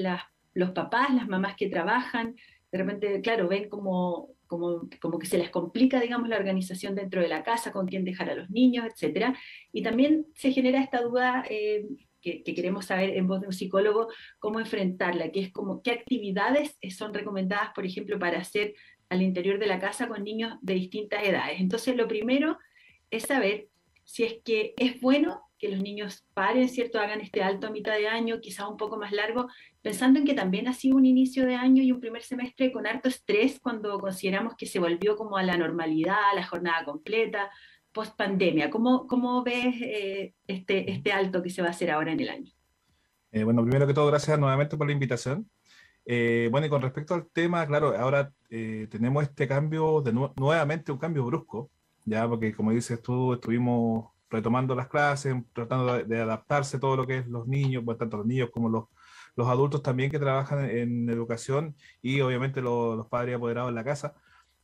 los 0.53 0.71
papás, 0.71 1.13
las 1.13 1.27
mamás 1.27 1.55
que 1.55 1.69
trabajan, 1.69 2.35
de 2.71 2.77
repente, 2.77 3.21
claro, 3.21 3.47
ven 3.47 3.69
como 3.69 4.29
como, 4.49 4.89
como 4.99 5.19
que 5.19 5.27
se 5.27 5.37
les 5.37 5.51
complica, 5.51 6.01
digamos, 6.01 6.27
la 6.27 6.37
organización 6.37 6.95
dentro 6.95 7.21
de 7.21 7.27
la 7.27 7.43
casa, 7.43 7.71
con 7.71 7.87
quién 7.87 8.03
dejar 8.03 8.31
a 8.31 8.35
los 8.35 8.49
niños, 8.49 8.83
etc. 8.85 9.35
Y 9.71 9.83
también 9.83 10.25
se 10.33 10.51
genera 10.51 10.81
esta 10.81 11.01
duda 11.01 11.45
eh, 11.47 11.85
que, 12.19 12.43
queremos 12.43 12.85
saber 12.85 13.11
en 13.11 13.27
voz 13.27 13.41
de 13.41 13.47
un 13.47 13.53
psicólogo, 13.53 14.07
cómo 14.39 14.59
enfrentarla, 14.59 15.31
que 15.31 15.41
es 15.41 15.51
como 15.51 15.83
qué 15.83 15.91
actividades 15.91 16.77
son 16.89 17.13
recomendadas, 17.13 17.69
por 17.75 17.85
ejemplo, 17.85 18.17
para 18.17 18.39
hacer 18.39 18.73
al 19.09 19.21
interior 19.21 19.59
de 19.59 19.67
la 19.67 19.79
casa 19.79 20.07
con 20.07 20.23
niños 20.23 20.57
de 20.61 20.73
distintas 20.73 21.23
edades. 21.23 21.59
Entonces, 21.59 21.95
lo 21.95 22.07
primero 22.07 22.57
es 23.11 23.23
saber 23.23 23.69
si 24.03 24.23
es 24.23 24.39
que 24.43 24.73
es 24.77 24.99
bueno 24.99 25.43
que 25.59 25.69
los 25.69 25.81
niños 25.81 26.25
paren, 26.33 26.69
¿cierto? 26.69 26.99
Hagan 26.99 27.19
este 27.19 27.43
alto 27.43 27.67
a 27.67 27.69
mitad 27.69 27.95
de 27.95 28.07
año, 28.07 28.39
quizá 28.39 28.67
un 28.67 28.77
poco 28.77 28.97
más 28.97 29.11
largo, 29.11 29.47
pensando 29.81 30.17
en 30.17 30.25
que 30.25 30.33
también 30.33 30.67
ha 30.69 30.73
sido 30.73 30.95
un 30.95 31.05
inicio 31.05 31.45
de 31.45 31.55
año 31.55 31.83
y 31.83 31.91
un 31.91 31.99
primer 31.99 32.23
semestre 32.23 32.71
con 32.71 32.87
harto 32.87 33.09
estrés 33.09 33.59
cuando 33.59 33.99
consideramos 33.99 34.55
que 34.55 34.65
se 34.65 34.79
volvió 34.79 35.17
como 35.17 35.37
a 35.37 35.43
la 35.43 35.57
normalidad, 35.57 36.31
a 36.31 36.35
la 36.35 36.47
jornada 36.47 36.85
completa, 36.85 37.51
post 37.91 38.15
pandemia. 38.15 38.69
¿Cómo, 38.69 39.05
cómo 39.05 39.43
ves 39.43 39.75
eh, 39.81 40.33
este, 40.47 40.89
este 40.89 41.11
alto 41.11 41.43
que 41.43 41.49
se 41.49 41.61
va 41.61 41.67
a 41.67 41.71
hacer 41.71 41.91
ahora 41.91 42.13
en 42.13 42.21
el 42.21 42.29
año? 42.29 42.51
Eh, 43.31 43.43
bueno, 43.43 43.61
primero 43.61 43.85
que 43.85 43.93
todo, 43.93 44.07
gracias 44.07 44.39
nuevamente 44.39 44.77
por 44.77 44.87
la 44.87 44.93
invitación. 44.93 45.49
Eh, 46.05 46.47
bueno, 46.49 46.67
y 46.67 46.69
con 46.69 46.81
respecto 46.81 47.13
al 47.13 47.27
tema, 47.27 47.67
claro, 47.67 47.95
ahora 47.95 48.31
tenemos 48.49 49.23
este 49.23 49.47
cambio, 49.47 50.01
de 50.01 50.11
nuevamente 50.11 50.91
un 50.91 50.97
cambio 50.97 51.23
brusco, 51.25 51.69
ya, 52.05 52.27
porque 52.27 52.55
como 52.55 52.71
dices 52.71 52.99
tú, 52.99 53.33
estuvimos 53.33 54.09
retomando 54.29 54.75
las 54.75 54.87
clases, 54.87 55.35
tratando 55.53 56.03
de, 56.03 56.21
adaptarse 56.21 56.79
todo 56.79 56.95
lo 56.95 57.07
que 57.07 57.19
es 57.19 57.27
los 57.27 57.47
niños, 57.47 57.83
pues, 57.85 57.97
tanto 57.97 58.17
los 58.17 58.25
niños 58.25 58.49
como 58.51 58.69
los, 58.69 58.85
los 59.35 59.47
adultos 59.47 59.81
también 59.81 60.11
que 60.11 60.19
trabajan 60.19 60.69
en 60.69 61.09
educación 61.09 61.75
y 62.01 62.21
obviamente 62.21 62.61
los 62.61 63.07
padres 63.07 63.35
apoderados 63.35 63.69
en 63.69 63.75
la 63.75 63.83
casa. 63.83 64.13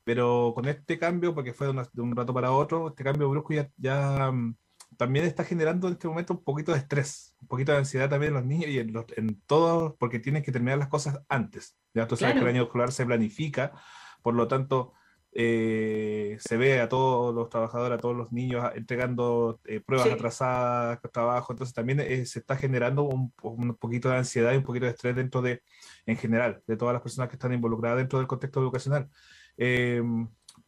Pero 0.04 0.54
con 0.54 0.68
este 0.68 1.00
cambio, 1.00 1.34
porque 1.34 1.54
fue 1.54 1.68
de, 1.68 2.02
un 2.02 2.16
rato 2.16 2.34
para 2.34 2.52
otro, 2.52 2.90
este 2.90 3.04
cambio 3.04 3.30
brusco 3.30 3.54
ya, 3.54 3.70
ya 3.78 4.32
mm, 4.32 4.56
también 4.98 5.26
está 5.26 5.44
generando 5.44 5.88
en 5.88 5.94
este 5.94 6.08
momento 6.08 6.34
un 6.34 6.44
poquito 6.44 6.72
de 6.72 6.78
estrés, 6.80 7.36
un 7.42 7.48
poquito 7.48 7.72
de 7.72 7.80
ansiedad 7.80 8.10
también 8.10 8.32
en 8.32 8.36
los 8.36 8.46
niños 8.46 8.70
y 8.70 8.80
en, 8.80 8.94
los, 8.94 9.06
en 9.18 9.42
todos, 9.48 9.96
porque 9.98 10.20
tienen 10.20 10.44
que 10.44 10.52
terminar 10.52 10.78
las 10.78 10.90
cosas 10.90 11.22
antes. 11.28 11.78
Ya 11.94 12.08
tú 12.08 12.16
sabes 12.16 12.36
que 12.36 12.42
el 12.42 12.48
año 12.48 12.64
escolar 12.64 12.92
se 12.92 13.06
planifica, 13.06 13.74
por 14.22 14.36
lo 14.36 14.48
tanto, 14.48 14.94
eh, 15.38 16.38
se 16.40 16.56
ve 16.56 16.80
a 16.80 16.88
todos 16.88 17.36
los 17.36 17.50
trabajadores, 17.50 17.98
a 17.98 18.02
todos 18.02 18.16
los 18.16 18.32
niños 18.32 18.72
entregando 18.74 19.60
eh, 19.66 19.82
pruebas 19.82 20.10
atrasadas, 20.14 21.02
trabajo, 21.12 21.52
entonces 21.52 21.74
también 21.74 22.00
eh, 22.00 22.26
se 22.26 22.40
está 22.40 22.56
generando 22.56 23.04
un, 23.04 23.34
poquito 23.78 24.08
de 24.10 24.16
ansiedad 24.16 24.54
y 24.54 24.58
un 24.58 24.64
poquito 24.64 24.86
de 24.86 24.92
estrés 24.92 25.14
dentro 25.14 25.42
de, 25.42 25.62
en 26.06 26.16
general, 26.16 26.64
de 26.66 26.78
todas 26.78 26.94
las 26.94 27.02
personas 27.02 27.28
que 27.28 27.36
están 27.36 27.52
involucradas 27.52 27.98
dentro 27.98 28.18
del 28.20 28.30
contexto 28.30 28.62
educacional. 28.62 29.10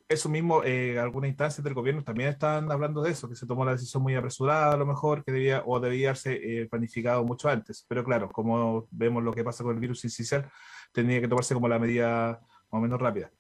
eso 0.10 0.30
mismo, 0.30 0.62
algunas 1.02 1.30
instancias 1.30 1.64
del 1.64 1.74
gobierno 1.74 2.04
también 2.04 2.30
están 2.30 2.70
hablando 2.70 3.02
de 3.02 3.12
eso, 3.12 3.30
que 3.30 3.36
se 3.36 3.48
tomó 3.48 3.64
la 3.64 3.72
decisión 3.72 4.04
muy 4.04 4.16
apresurada 4.16 4.74
a 4.74 4.78
lo 4.78 4.86
mejor, 4.86 5.24
que 5.24 5.32
debía 5.32 5.64
o 5.66 5.80
debía 5.80 6.10
haberse 6.10 6.68
planificado 6.70 7.24
mucho 7.24 7.48
antes, 7.50 7.86
pero 7.88 8.04
claro, 8.04 8.30
como 8.30 8.88
vemos 8.92 9.24
lo 9.24 9.34
que 9.34 9.46
pasa 9.46 9.64
con 9.64 9.76
el 9.76 9.80
virus 9.80 10.04
incisional, 10.04 10.50
tenía 10.92 11.22
que 11.22 11.28
tomarse 11.30 11.54
como 11.54 11.70
la 11.70 11.80
medida 11.80 12.42
más 12.70 12.80
o 12.80 12.82
menos 12.82 13.00
rápida. 13.00 13.32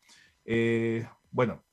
Eh, 0.49 1.05
bueno, 1.37 1.63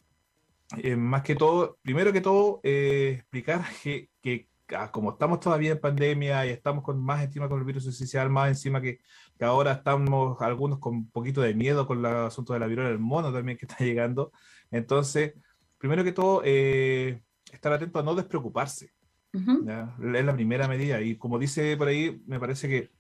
eh, 0.83 0.94
más 0.94 1.22
que 1.22 1.35
todo, 1.35 1.79
primero 1.81 2.12
que 2.12 2.20
todo, 2.20 2.61
eh, 2.62 3.14
explicar 3.20 3.64
que, 3.83 4.11
que 4.20 4.50
ah, 4.77 4.90
como 4.92 5.12
estamos 5.12 5.40
todavía 5.40 5.72
en 5.72 5.81
pandemia 5.81 6.44
y 6.44 6.50
estamos 6.50 6.85
con 6.85 7.03
más 7.03 7.24
encima 7.24 7.48
con 7.48 7.61
el 7.61 7.64
virus 7.64 7.87
esencial, 7.87 8.29
más 8.29 8.48
encima 8.48 8.83
que, 8.83 8.98
que, 9.38 9.44
ahora 9.46 9.72
estamos 9.72 10.38
algunos 10.42 10.81
con 10.81 10.96
un 10.96 11.11
poquito 11.11 11.40
de 11.40 11.55
miedo 11.55 11.87
con 11.87 12.00
el 12.00 12.05
asunto 12.05 12.53
de 12.53 12.59
la 12.59 12.66
viruela 12.66 12.90
del 12.90 12.98
mono 12.98 13.33
también 13.33 13.57
que 13.57 13.64
está 13.70 13.83
llegando. 13.83 14.33
Entonces, 14.70 15.33
primero 15.79 16.05
que 16.05 16.12
todo, 16.12 16.42
eh, 16.44 17.22
estar 17.50 17.72
atento 17.72 18.00
a 18.00 18.03
no 18.03 18.14
despreocuparse. 18.14 18.92
Es 19.33 20.24
la 20.24 20.35
primera 20.35 20.68
medida. 20.68 21.00
Y 21.00 21.16
como 21.16 21.38
dice 21.38 21.74
por 21.79 21.88
ahí, 21.88 22.22
me 22.27 22.38
parece 22.38 22.68
que 22.68 22.90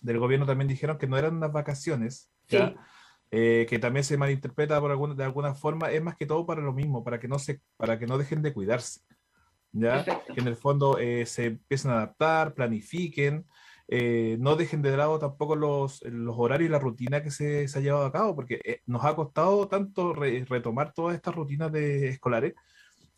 del 0.00 0.18
gobierno 0.18 0.46
también 0.46 0.68
dijeron 0.68 0.96
que 0.96 1.06
no 1.06 1.18
eran 1.18 1.36
unas 1.36 1.52
vacaciones. 1.52 2.30
¿ya? 2.48 2.74
Eh, 3.34 3.66
que 3.66 3.78
también 3.78 4.04
se 4.04 4.18
malinterpreta 4.18 4.78
por 4.78 4.90
alguna, 4.90 5.14
de 5.14 5.24
alguna 5.24 5.54
forma, 5.54 5.90
es 5.90 6.02
más 6.02 6.16
que 6.16 6.26
todo 6.26 6.44
para 6.44 6.60
lo 6.60 6.74
mismo, 6.74 7.02
para 7.02 7.18
que 7.18 7.28
no, 7.28 7.38
se, 7.38 7.62
para 7.78 7.98
que 7.98 8.06
no 8.06 8.18
dejen 8.18 8.42
de 8.42 8.52
cuidarse. 8.52 9.00
¿ya? 9.72 10.04
Que 10.04 10.38
en 10.40 10.48
el 10.48 10.56
fondo 10.56 10.98
eh, 10.98 11.24
se 11.24 11.46
empiecen 11.46 11.92
a 11.92 11.94
adaptar, 11.94 12.52
planifiquen, 12.52 13.46
eh, 13.88 14.36
no 14.38 14.54
dejen 14.54 14.82
de 14.82 14.94
lado 14.98 15.18
tampoco 15.18 15.56
los, 15.56 16.02
los 16.02 16.36
horarios 16.38 16.68
y 16.68 16.72
la 16.72 16.78
rutina 16.78 17.22
que 17.22 17.30
se, 17.30 17.68
se 17.68 17.78
ha 17.78 17.82
llevado 17.82 18.04
a 18.04 18.12
cabo, 18.12 18.36
porque 18.36 18.82
nos 18.84 19.02
ha 19.02 19.16
costado 19.16 19.66
tanto 19.66 20.12
retomar 20.12 20.92
todas 20.92 21.16
estas 21.16 21.34
rutinas 21.34 21.72
de, 21.72 22.08
escolares 22.08 22.52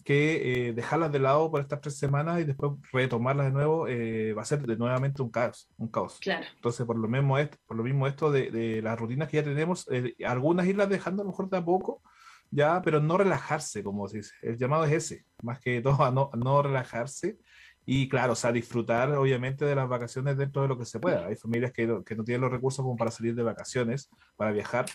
que 0.05 0.69
eh, 0.69 0.73
dejarlas 0.75 1.11
de 1.11 1.19
lado 1.19 1.51
por 1.51 1.63
estas 1.63 1.81
tres 1.81 1.97
semanas 1.97 2.41
y 2.41 2.45
después 2.45 2.73
retomarlas 2.93 3.47
de 3.47 3.53
nuevo 3.53 3.89
eh, 3.89 4.35
va 4.35 4.43
a 4.43 4.45
ser 4.45 4.61
de 4.61 4.77
nuevamente 4.77 5.23
un 5.23 5.31
caos, 5.31 5.69
un 5.79 5.89
caos. 5.89 6.19
Claro. 6.21 6.47
Entonces, 6.55 6.87
por 6.87 6.99
lo 6.99 7.09
mismo, 7.09 7.39
esto, 7.39 7.57
por 7.67 7.77
lo 7.77 7.83
mismo 7.83 8.07
esto 8.07 8.31
de, 8.31 8.51
de 8.51 8.83
las 8.83 8.99
rutinas 8.99 9.29
que 9.29 9.39
ya 9.39 9.45
tenemos, 9.45 9.89
eh, 9.91 10.15
algunas 10.25 10.67
irlas 10.67 10.91
dejando 10.91 11.23
a 11.23 11.25
lo 11.25 11.31
mejor 11.31 11.49
de 11.49 11.57
a 11.57 11.65
poco, 11.65 12.03
ya, 12.51 12.83
pero 12.83 13.01
no 13.01 13.17
relajarse, 13.17 13.83
como 13.83 14.07
se 14.07 14.19
dice. 14.19 14.35
El 14.43 14.59
llamado 14.59 14.85
es 14.85 14.93
ese, 14.93 15.25
más 15.43 15.59
que 15.59 15.81
todo 15.83 16.05
a 16.05 16.11
no, 16.11 16.31
no 16.37 16.63
relajarse. 16.63 17.39
Y 17.87 18.09
claro, 18.09 18.35
o 18.35 18.37
sea, 18.37 18.53
disfrutar 18.53 19.11
obviamente 19.13 19.65
de 19.65 19.75
las 19.75 19.89
vacaciones 19.89 20.37
dentro 20.37 20.63
de 20.63 20.69
lo 20.69 20.79
que 20.79 20.85
se 20.85 21.01
pueda. 21.01 21.27
Hay 21.27 21.37
familias 21.37 21.73
que, 21.73 22.03
que 22.05 22.15
no 22.15 22.25
tienen 22.25 22.43
los 22.43 22.51
recursos 22.51 22.83
como 22.83 22.97
para 22.97 23.11
salir 23.11 23.35
de 23.35 23.43
vacaciones, 23.43 24.09
para 24.37 24.53
viajar, 24.53 24.87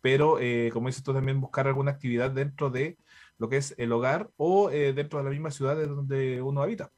pero 0.00 0.38
como 0.72 0.88
dices 0.88 1.04
tú, 1.04 1.14
también 1.14 1.40
buscar 1.40 1.68
alguna 1.68 1.92
actividad 1.92 2.32
dentro 2.32 2.68
de 2.68 2.98
lo 3.42 3.48
que 3.48 3.56
es 3.56 3.74
el 3.76 3.90
hogar 3.90 4.30
o 4.36 4.70
eh, 4.70 4.92
dentro 4.92 5.18
de 5.18 5.24
la 5.24 5.30
misma 5.30 5.50
ciudad 5.50 5.76
de 5.76 5.88
donde 5.88 6.40
uno 6.40 6.62
habita. 6.62 6.92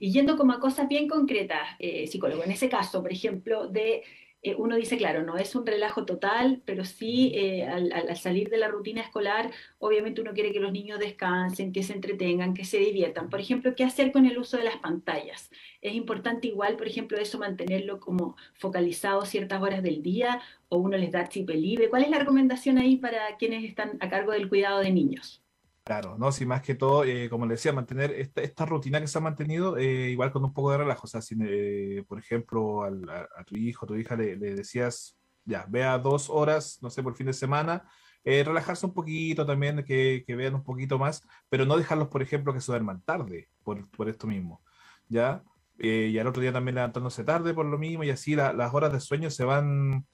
Y 0.00 0.10
yendo 0.10 0.38
como 0.38 0.54
a 0.54 0.58
cosas 0.58 0.88
bien 0.88 1.06
concretas, 1.06 1.68
eh, 1.78 2.06
psicólogo, 2.06 2.42
en 2.44 2.50
ese 2.50 2.70
caso, 2.70 3.02
por 3.02 3.12
ejemplo, 3.12 3.68
de 3.68 4.04
eh, 4.42 4.54
uno 4.56 4.76
dice, 4.76 4.96
claro, 4.96 5.24
no 5.24 5.36
es 5.36 5.56
un 5.56 5.66
relajo 5.66 6.04
total, 6.04 6.62
pero 6.64 6.84
sí 6.84 7.32
eh, 7.34 7.66
al, 7.66 8.16
salir 8.16 8.48
de 8.50 8.58
la 8.58 8.68
rutina 8.68 9.02
escolar, 9.02 9.50
obviamente 9.78 10.20
uno 10.20 10.32
quiere 10.32 10.52
que 10.52 10.60
los 10.60 10.72
niños 10.72 11.00
descansen, 11.00 11.72
que 11.72 11.82
se 11.82 11.94
entretengan, 11.94 12.54
que 12.54 12.64
se 12.64 12.78
diviertan. 12.78 13.30
Por 13.30 13.40
ejemplo, 13.40 13.74
¿qué 13.74 13.84
hacer 13.84 14.12
con 14.12 14.26
el 14.26 14.38
uso 14.38 14.56
de 14.56 14.64
las 14.64 14.76
pantallas? 14.76 15.50
Es 15.80 15.94
importante 15.94 16.46
igual, 16.48 16.76
por 16.76 16.86
ejemplo, 16.86 17.18
eso 17.18 17.38
mantenerlo 17.38 17.98
como 18.00 18.36
focalizado 18.54 19.24
ciertas 19.26 19.60
horas 19.60 19.82
del 19.82 20.02
día 20.02 20.40
o 20.68 20.78
uno 20.78 20.96
les 20.96 21.12
da 21.12 21.28
chip 21.28 21.48
libre. 21.50 21.88
¿Cuál 21.88 22.04
es 22.04 22.10
la 22.10 22.18
recomendación 22.18 22.78
ahí 22.78 22.96
para 22.96 23.36
quienes 23.38 23.64
están 23.64 23.96
a 24.00 24.08
cargo 24.08 24.32
del 24.32 24.48
cuidado 24.48 24.80
de 24.80 24.92
niños? 24.92 25.42
Claro, 25.88 26.18
no, 26.18 26.30
si 26.32 26.44
más 26.44 26.60
que 26.60 26.74
todo, 26.74 27.02
eh, 27.04 27.30
como 27.30 27.46
le 27.46 27.54
decía, 27.54 27.72
mantener 27.72 28.10
esta, 28.10 28.42
esta, 28.42 28.66
rutina 28.66 29.00
que 29.00 29.06
se 29.06 29.16
ha 29.16 29.22
mantenido, 29.22 29.78
eh, 29.78 30.10
igual 30.10 30.30
con 30.30 30.44
un 30.44 30.52
poco 30.52 30.70
de 30.70 30.76
relajo. 30.76 31.04
O 31.04 31.06
sea, 31.06 31.22
si, 31.22 31.34
eh, 31.40 32.04
por 32.06 32.18
ejemplo, 32.18 32.84
a, 32.84 33.44
tu 33.46 33.56
hijo, 33.56 33.86
a 33.86 33.88
tu 33.88 33.94
hija 33.94 34.14
le, 34.14 34.36
decías, 34.36 35.16
ya, 35.46 35.64
vea 35.66 35.96
dos 35.98 36.28
horas, 36.28 36.78
no 36.82 36.90
sé, 36.90 37.02
por 37.02 37.16
fin 37.16 37.28
de 37.28 37.32
semana, 37.32 37.88
relajarse 38.22 38.84
un 38.84 38.92
poquito 38.92 39.46
también, 39.46 39.82
que, 39.82 40.24
que, 40.26 40.36
vean 40.36 40.56
un 40.56 40.62
poquito 40.62 40.98
más, 40.98 41.26
pero 41.48 41.64
no 41.64 41.78
dejarlos, 41.78 42.08
por 42.08 42.20
ejemplo, 42.20 42.52
que 42.52 42.60
se 42.60 42.70
duerman 42.70 43.00
tarde, 43.00 43.48
por, 43.64 43.88
por 43.88 44.10
esto 44.10 44.26
mismo, 44.26 44.62
¿ya? 45.08 45.42
y 45.78 46.18
al 46.18 46.26
otro 46.26 46.42
día 46.42 46.52
también 46.52 46.74
levantándose 46.74 47.24
tarde 47.24 47.54
por 47.54 47.64
lo 47.64 47.78
mismo, 47.78 48.04
y 48.04 48.10
así 48.10 48.36
las 48.36 48.74
horas 48.74 48.92
de 48.92 49.00
sueño 49.00 49.30
se 49.30 49.44
van, 49.44 50.06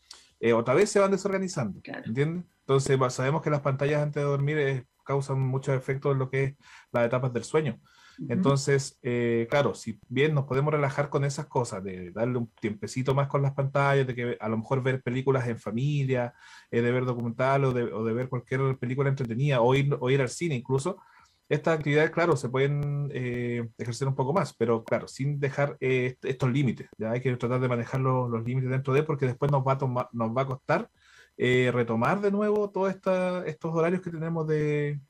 otra 0.55 0.75
vez 0.75 0.89
se 0.91 1.01
van 1.01 1.11
desorganizando, 1.11 1.81
¿entiendes? 1.83 2.45
Entonces, 2.61 2.97
sabemos 3.13 3.43
que 3.43 3.51
las 3.51 3.61
pantallas 3.61 4.03
antes 4.03 4.23
de 4.23 4.29
dormir 4.29 4.59
es 4.59 4.85
causan 5.05 5.41
muchos 5.41 5.77
efectos 5.77 6.13
en 6.13 6.19
lo 6.19 6.31
que 6.31 6.45
es 6.45 6.55
las 6.93 7.07
etapas 7.07 7.33
del 7.33 7.45
sueño. 7.45 7.81
Entonces, 8.29 8.99
eh, 9.03 9.47
claro, 9.51 9.75
si 9.75 9.99
bien 10.09 10.35
nos 10.35 10.45
podemos 10.45 10.73
relajar 10.73 11.09
con 11.09 11.25
esas 11.25 11.47
cosas, 11.47 11.83
de 11.83 12.11
darle 12.13 12.39
un 12.39 12.51
tiempecito 12.61 13.15
más 13.15 13.29
con 13.29 13.43
las 13.43 13.55
pantallas, 13.55 14.07
de 14.07 14.15
que 14.15 14.37
a 14.41 14.49
lo 14.49 14.59
mejor 14.59 14.83
ver 14.83 15.03
películas 15.03 15.49
en 15.49 15.59
familia, 15.59 16.33
eh, 16.71 16.81
de 16.81 16.93
ver 16.93 17.05
documental 17.05 17.65
o 17.65 17.73
de, 17.73 17.85
o 17.85 18.05
de, 18.05 18.13
ver 18.13 18.29
cualquier 18.29 18.79
película 18.79 19.09
entretenida 19.09 19.61
o 19.61 19.75
ir, 19.75 19.97
o 19.99 20.11
ir 20.11 20.21
al 20.21 20.29
cine 20.29 20.55
incluso, 20.55 20.99
estas 21.49 21.77
actividades, 21.79 22.11
claro, 22.11 22.37
se 22.37 22.49
pueden 22.49 23.11
eh, 23.13 23.69
ejercer 23.77 24.09
un 24.09 24.15
poco 24.15 24.33
más, 24.33 24.55
pero 24.55 24.83
claro, 24.83 25.09
sin 25.09 25.39
dejar 25.39 25.77
estos 25.81 26.51
límites. 26.51 26.89
Ya 26.97 27.11
hay 27.11 27.21
que 27.21 27.37
tratar 27.37 27.61
de 27.61 27.69
manejar 27.69 28.01
los, 28.01 28.31
los 28.31 28.43
límites 28.45 28.71
dentro 28.71 28.95
de, 28.95 29.03
porque 29.03 29.27
después 29.27 29.53
nos 29.53 29.67
va 29.67 29.73
a, 29.73 29.79
tomar, 29.79 30.09
nos 30.13 30.31
va 30.35 30.43
a 30.43 30.47
costar 30.47 30.89
eh, 31.37 31.71
retomar 31.73 32.21
de 32.21 32.31
nuevo 32.31 32.71
todos 32.71 32.95
estos 32.95 33.75
horarios 33.75 34.03
que 34.03 34.11
tenemos 34.11 34.47
de, 34.47 35.01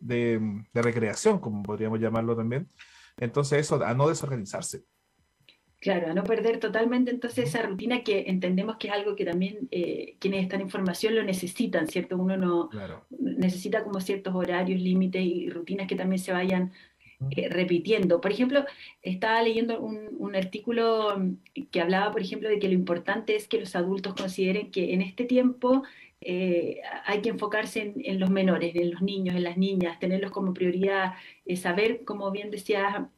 de, 0.00 0.64
de, 0.72 0.82
recreación, 0.82 1.38
como 1.38 1.62
podríamos 1.62 2.00
llamarlo 2.00 2.36
también. 2.36 2.68
Entonces, 3.16 3.60
eso, 3.60 3.82
a 3.84 3.94
no 3.94 4.08
desorganizarse. 4.08 4.84
Claro, 5.82 6.12
a 6.12 6.14
no 6.14 6.22
perder 6.22 6.60
totalmente 6.60 7.10
entonces 7.10 7.48
esa 7.48 7.62
rutina 7.62 8.04
que 8.04 8.26
entendemos 8.28 8.76
que 8.76 8.86
es 8.86 8.94
algo 8.94 9.16
que 9.16 9.24
también 9.24 9.66
eh, 9.72 10.16
quienes 10.20 10.44
están 10.44 10.60
en 10.60 10.70
formación 10.70 11.16
lo 11.16 11.24
necesitan, 11.24 11.88
¿cierto? 11.88 12.16
Uno 12.16 12.36
no 12.36 12.68
claro. 12.68 13.04
necesita 13.10 13.82
como 13.82 14.00
ciertos 14.00 14.32
horarios, 14.32 14.80
límites 14.80 15.22
y 15.24 15.50
rutinas 15.50 15.88
que 15.88 15.96
también 15.96 16.20
se 16.20 16.30
vayan 16.30 16.70
eh, 17.30 17.48
repitiendo. 17.48 18.20
Por 18.20 18.32
ejemplo, 18.32 18.64
estaba 19.02 19.42
leyendo 19.42 19.80
un, 19.80 20.08
un, 20.18 20.36
artículo 20.36 21.16
que 21.70 21.80
hablaba, 21.80 22.12
por 22.12 22.22
ejemplo, 22.22 22.48
de 22.48 22.58
que 22.58 22.68
lo 22.68 22.74
importante 22.74 23.36
es 23.36 23.48
que 23.48 23.60
los 23.60 23.76
adultos 23.76 24.14
consideren 24.14 24.70
que 24.70 24.92
en 24.94 25.02
este 25.02 25.24
tiempo 25.24 25.82
eh, 26.20 26.80
hay 27.04 27.20
que 27.20 27.30
enfocarse 27.30 27.82
en, 27.82 27.94
en, 28.04 28.20
los 28.20 28.30
menores, 28.30 28.74
en 28.76 28.90
los 28.92 29.02
niños, 29.02 29.34
en 29.34 29.42
las 29.42 29.56
niñas, 29.56 29.98
tenerlos 29.98 30.30
como 30.30 30.54
prioridad, 30.54 31.14
eh, 31.46 31.56
saber, 31.56 32.04
como 32.04 32.30
bien 32.30 32.50
decía 32.50 33.10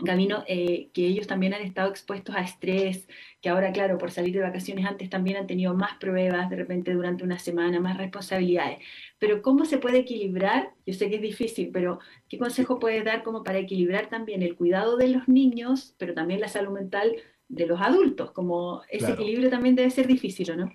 Gabino, 0.00 0.44
eh, 0.46 0.90
que 0.94 1.06
ellos 1.06 1.26
también 1.26 1.54
han 1.54 1.62
estado 1.62 1.90
expuestos 1.90 2.36
a 2.36 2.40
estrés, 2.40 3.08
que 3.40 3.48
ahora, 3.48 3.72
claro, 3.72 3.98
por 3.98 4.12
salir 4.12 4.32
de 4.32 4.42
vacaciones 4.42 4.86
antes 4.86 5.10
también 5.10 5.36
han 5.36 5.48
tenido 5.48 5.74
más 5.74 5.96
pruebas 5.98 6.48
de 6.50 6.56
repente 6.56 6.94
durante 6.94 7.24
una 7.24 7.40
semana, 7.40 7.80
más 7.80 7.96
responsabilidades. 7.96 8.78
Pero 9.18 9.42
¿cómo 9.42 9.64
se 9.64 9.78
puede 9.78 9.98
equilibrar? 9.98 10.72
Yo 10.86 10.94
sé 10.94 11.10
que 11.10 11.16
es 11.16 11.22
difícil, 11.22 11.70
pero 11.72 11.98
¿qué 12.28 12.38
consejo 12.38 12.78
puedes 12.78 13.04
dar 13.04 13.24
como 13.24 13.42
para 13.42 13.58
equilibrar 13.58 14.08
también 14.08 14.42
el 14.42 14.54
cuidado 14.54 14.96
de 14.96 15.08
los 15.08 15.26
niños, 15.26 15.96
pero 15.98 16.14
también 16.14 16.40
la 16.40 16.48
salud 16.48 16.72
mental 16.72 17.16
de 17.48 17.66
los 17.66 17.80
adultos? 17.80 18.30
Como 18.30 18.82
ese 18.88 19.06
claro. 19.06 19.14
equilibrio 19.14 19.50
también 19.50 19.74
debe 19.74 19.90
ser 19.90 20.06
difícil, 20.06 20.52
¿o 20.52 20.56
no? 20.56 20.72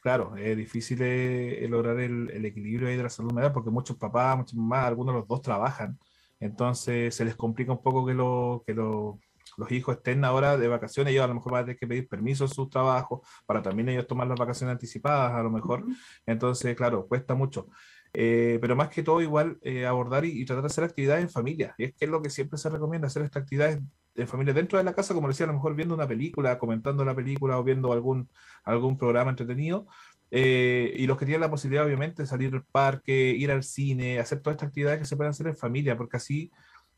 Claro, 0.00 0.36
es 0.36 0.56
difícil 0.56 0.98
eh, 1.02 1.66
lograr 1.68 1.98
el, 1.98 2.30
el, 2.30 2.44
equilibrio 2.44 2.88
ahí 2.88 2.96
de 2.96 3.02
la 3.02 3.08
salud 3.08 3.32
mental 3.32 3.52
porque 3.52 3.70
muchos 3.70 3.96
papás, 3.96 4.36
muchas 4.36 4.54
mamás, 4.54 4.86
algunos 4.86 5.14
de 5.14 5.18
los 5.20 5.28
dos 5.28 5.42
trabajan. 5.42 5.98
Entonces 6.44 7.14
se 7.14 7.24
les 7.24 7.36
complica 7.36 7.72
un 7.72 7.82
poco 7.82 8.04
que, 8.04 8.12
lo, 8.12 8.62
que 8.66 8.74
lo, 8.74 9.18
los 9.56 9.72
hijos 9.72 9.96
estén 9.96 10.26
ahora 10.26 10.58
de 10.58 10.68
vacaciones, 10.68 11.10
ellos 11.10 11.24
a 11.24 11.28
lo 11.28 11.34
mejor 11.34 11.52
van 11.52 11.62
a 11.62 11.64
tener 11.64 11.78
que 11.78 11.86
pedir 11.86 12.06
permiso 12.06 12.44
en 12.44 12.50
sus 12.50 12.68
trabajos 12.68 13.26
para 13.46 13.62
también 13.62 13.88
ellos 13.88 14.06
tomar 14.06 14.26
las 14.26 14.38
vacaciones 14.38 14.72
anticipadas 14.74 15.32
a 15.32 15.42
lo 15.42 15.50
mejor. 15.50 15.84
Entonces, 16.26 16.76
claro, 16.76 17.06
cuesta 17.06 17.34
mucho. 17.34 17.68
Eh, 18.12 18.58
pero 18.60 18.76
más 18.76 18.90
que 18.90 19.02
todo 19.02 19.22
igual 19.22 19.58
eh, 19.62 19.86
abordar 19.86 20.26
y, 20.26 20.42
y, 20.42 20.44
tratar 20.44 20.64
de 20.64 20.66
hacer 20.66 20.84
actividades 20.84 21.22
en 21.22 21.30
familia. 21.30 21.74
Y 21.78 21.84
es 21.84 21.94
que 21.94 22.04
es 22.04 22.10
lo 22.10 22.20
que 22.20 22.28
siempre 22.28 22.58
se 22.58 22.68
recomienda, 22.68 23.06
hacer 23.06 23.22
estas 23.22 23.42
actividades 23.42 23.80
en 24.14 24.28
familia 24.28 24.52
dentro 24.52 24.78
de 24.78 24.84
la 24.84 24.94
casa, 24.94 25.14
como 25.14 25.28
decía, 25.28 25.44
a 25.44 25.46
lo 25.48 25.54
mejor 25.54 25.74
viendo 25.74 25.94
una 25.94 26.06
película, 26.06 26.58
comentando 26.58 27.04
la 27.04 27.14
película 27.14 27.58
o 27.58 27.64
viendo 27.64 27.92
algún, 27.92 28.28
algún 28.64 28.96
programa 28.98 29.30
entretenido, 29.30 29.86
eh, 30.36 30.92
y 30.96 31.06
los 31.06 31.16
que 31.16 31.26
tienen 31.26 31.42
la 31.42 31.50
posibilidad, 31.50 31.86
obviamente, 31.86 32.24
de 32.24 32.26
salir 32.26 32.52
al 32.52 32.64
parque, 32.64 33.30
ir 33.30 33.52
al 33.52 33.62
cine, 33.62 34.18
hacer 34.18 34.40
todas 34.40 34.56
estas 34.56 34.66
actividades 34.66 34.98
que 34.98 35.04
se 35.04 35.16
pueden 35.16 35.30
hacer 35.30 35.46
en 35.46 35.56
familia, 35.56 35.96
porque 35.96 36.16
así 36.16 36.50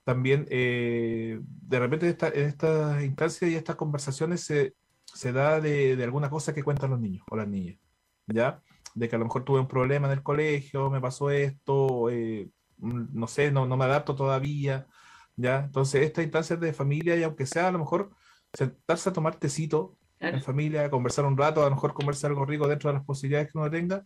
también 0.04 0.46
eh, 0.48 1.38
de 1.42 1.78
repente 1.78 2.08
esta, 2.08 2.28
estas 2.28 3.04
instancias 3.04 3.50
y 3.50 3.54
estas 3.54 3.76
conversaciones 3.76 4.40
se, 4.40 4.74
se 5.04 5.32
da 5.32 5.60
de, 5.60 5.96
de, 5.96 6.04
alguna 6.04 6.30
cosa 6.30 6.54
que 6.54 6.62
cuentan 6.62 6.88
los 6.92 6.98
niños 7.00 7.26
o 7.30 7.36
las 7.36 7.46
niñas, 7.46 7.76
¿ya? 8.26 8.62
De 8.94 9.06
que 9.06 9.16
a 9.16 9.18
lo 9.18 9.26
mejor 9.26 9.44
tuve 9.44 9.60
un 9.60 9.68
problema 9.68 10.06
en 10.06 10.14
el 10.14 10.22
colegio, 10.22 10.88
me 10.88 11.02
pasó 11.02 11.28
esto, 11.30 12.08
eh, 12.08 12.48
no 12.78 13.26
sé, 13.26 13.50
no, 13.50 13.66
no 13.66 13.76
me 13.76 13.84
adapto 13.84 14.14
todavía, 14.16 14.86
¿ya? 15.36 15.64
Entonces, 15.64 16.04
estas 16.04 16.24
instancias 16.24 16.58
de 16.58 16.72
familia, 16.72 17.16
y 17.16 17.22
aunque 17.22 17.44
sea 17.44 17.68
a 17.68 17.72
lo 17.72 17.80
mejor 17.80 18.12
sentarse 18.54 19.10
a 19.10 19.12
tomar 19.12 19.36
tecito, 19.36 19.98
Claro. 20.18 20.36
en 20.36 20.42
familia, 20.42 20.90
conversar 20.90 21.26
un 21.26 21.36
rato, 21.36 21.60
a 21.60 21.68
lo 21.68 21.74
mejor 21.74 21.92
conversar 21.92 22.30
algo 22.30 22.46
rico 22.46 22.66
dentro 22.66 22.88
de 22.88 22.94
las 22.94 23.04
posibilidades 23.04 23.52
que 23.52 23.58
uno 23.58 23.70
tenga 23.70 24.04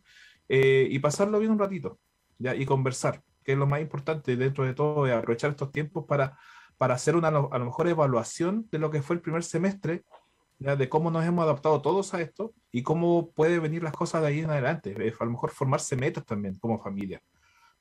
eh, 0.49 0.89
y 0.91 0.99
pasarlo 0.99 1.39
bien 1.39 1.53
un 1.53 1.59
ratito 1.59 2.01
¿ya? 2.39 2.55
y 2.57 2.67
conversar, 2.67 3.23
que 3.45 3.53
es 3.53 3.59
lo 3.59 3.69
más 3.69 3.81
importante 3.81 4.37
dentro 4.37 4.65
de 4.65 4.75
todo, 4.75 5.07
y 5.07 5.13
aprovechar 5.13 5.51
estos 5.51 5.71
tiempos 5.71 6.07
para, 6.07 6.37
para 6.79 6.95
hacer 6.95 7.15
una 7.15 7.29
a 7.29 7.59
lo 7.59 7.65
mejor 7.65 7.87
evaluación 7.87 8.67
de 8.73 8.79
lo 8.79 8.91
que 8.91 9.03
fue 9.03 9.15
el 9.15 9.23
primer 9.23 9.45
semestre, 9.45 10.03
¿ya? 10.59 10.75
de 10.75 10.89
cómo 10.89 11.13
nos 11.13 11.25
hemos 11.25 11.45
adaptado 11.45 11.81
todos 11.81 12.13
a 12.13 12.21
esto 12.21 12.53
y 12.73 12.83
cómo 12.83 13.31
puede 13.31 13.61
venir 13.61 13.85
las 13.85 13.93
cosas 13.93 14.23
de 14.23 14.29
ahí 14.29 14.41
en 14.41 14.51
adelante. 14.51 14.97
Eh, 14.99 15.15
a 15.19 15.25
lo 15.25 15.31
mejor 15.31 15.51
formarse 15.51 15.95
metas 15.95 16.27
también 16.27 16.59
como 16.59 16.83
familia. 16.83 17.23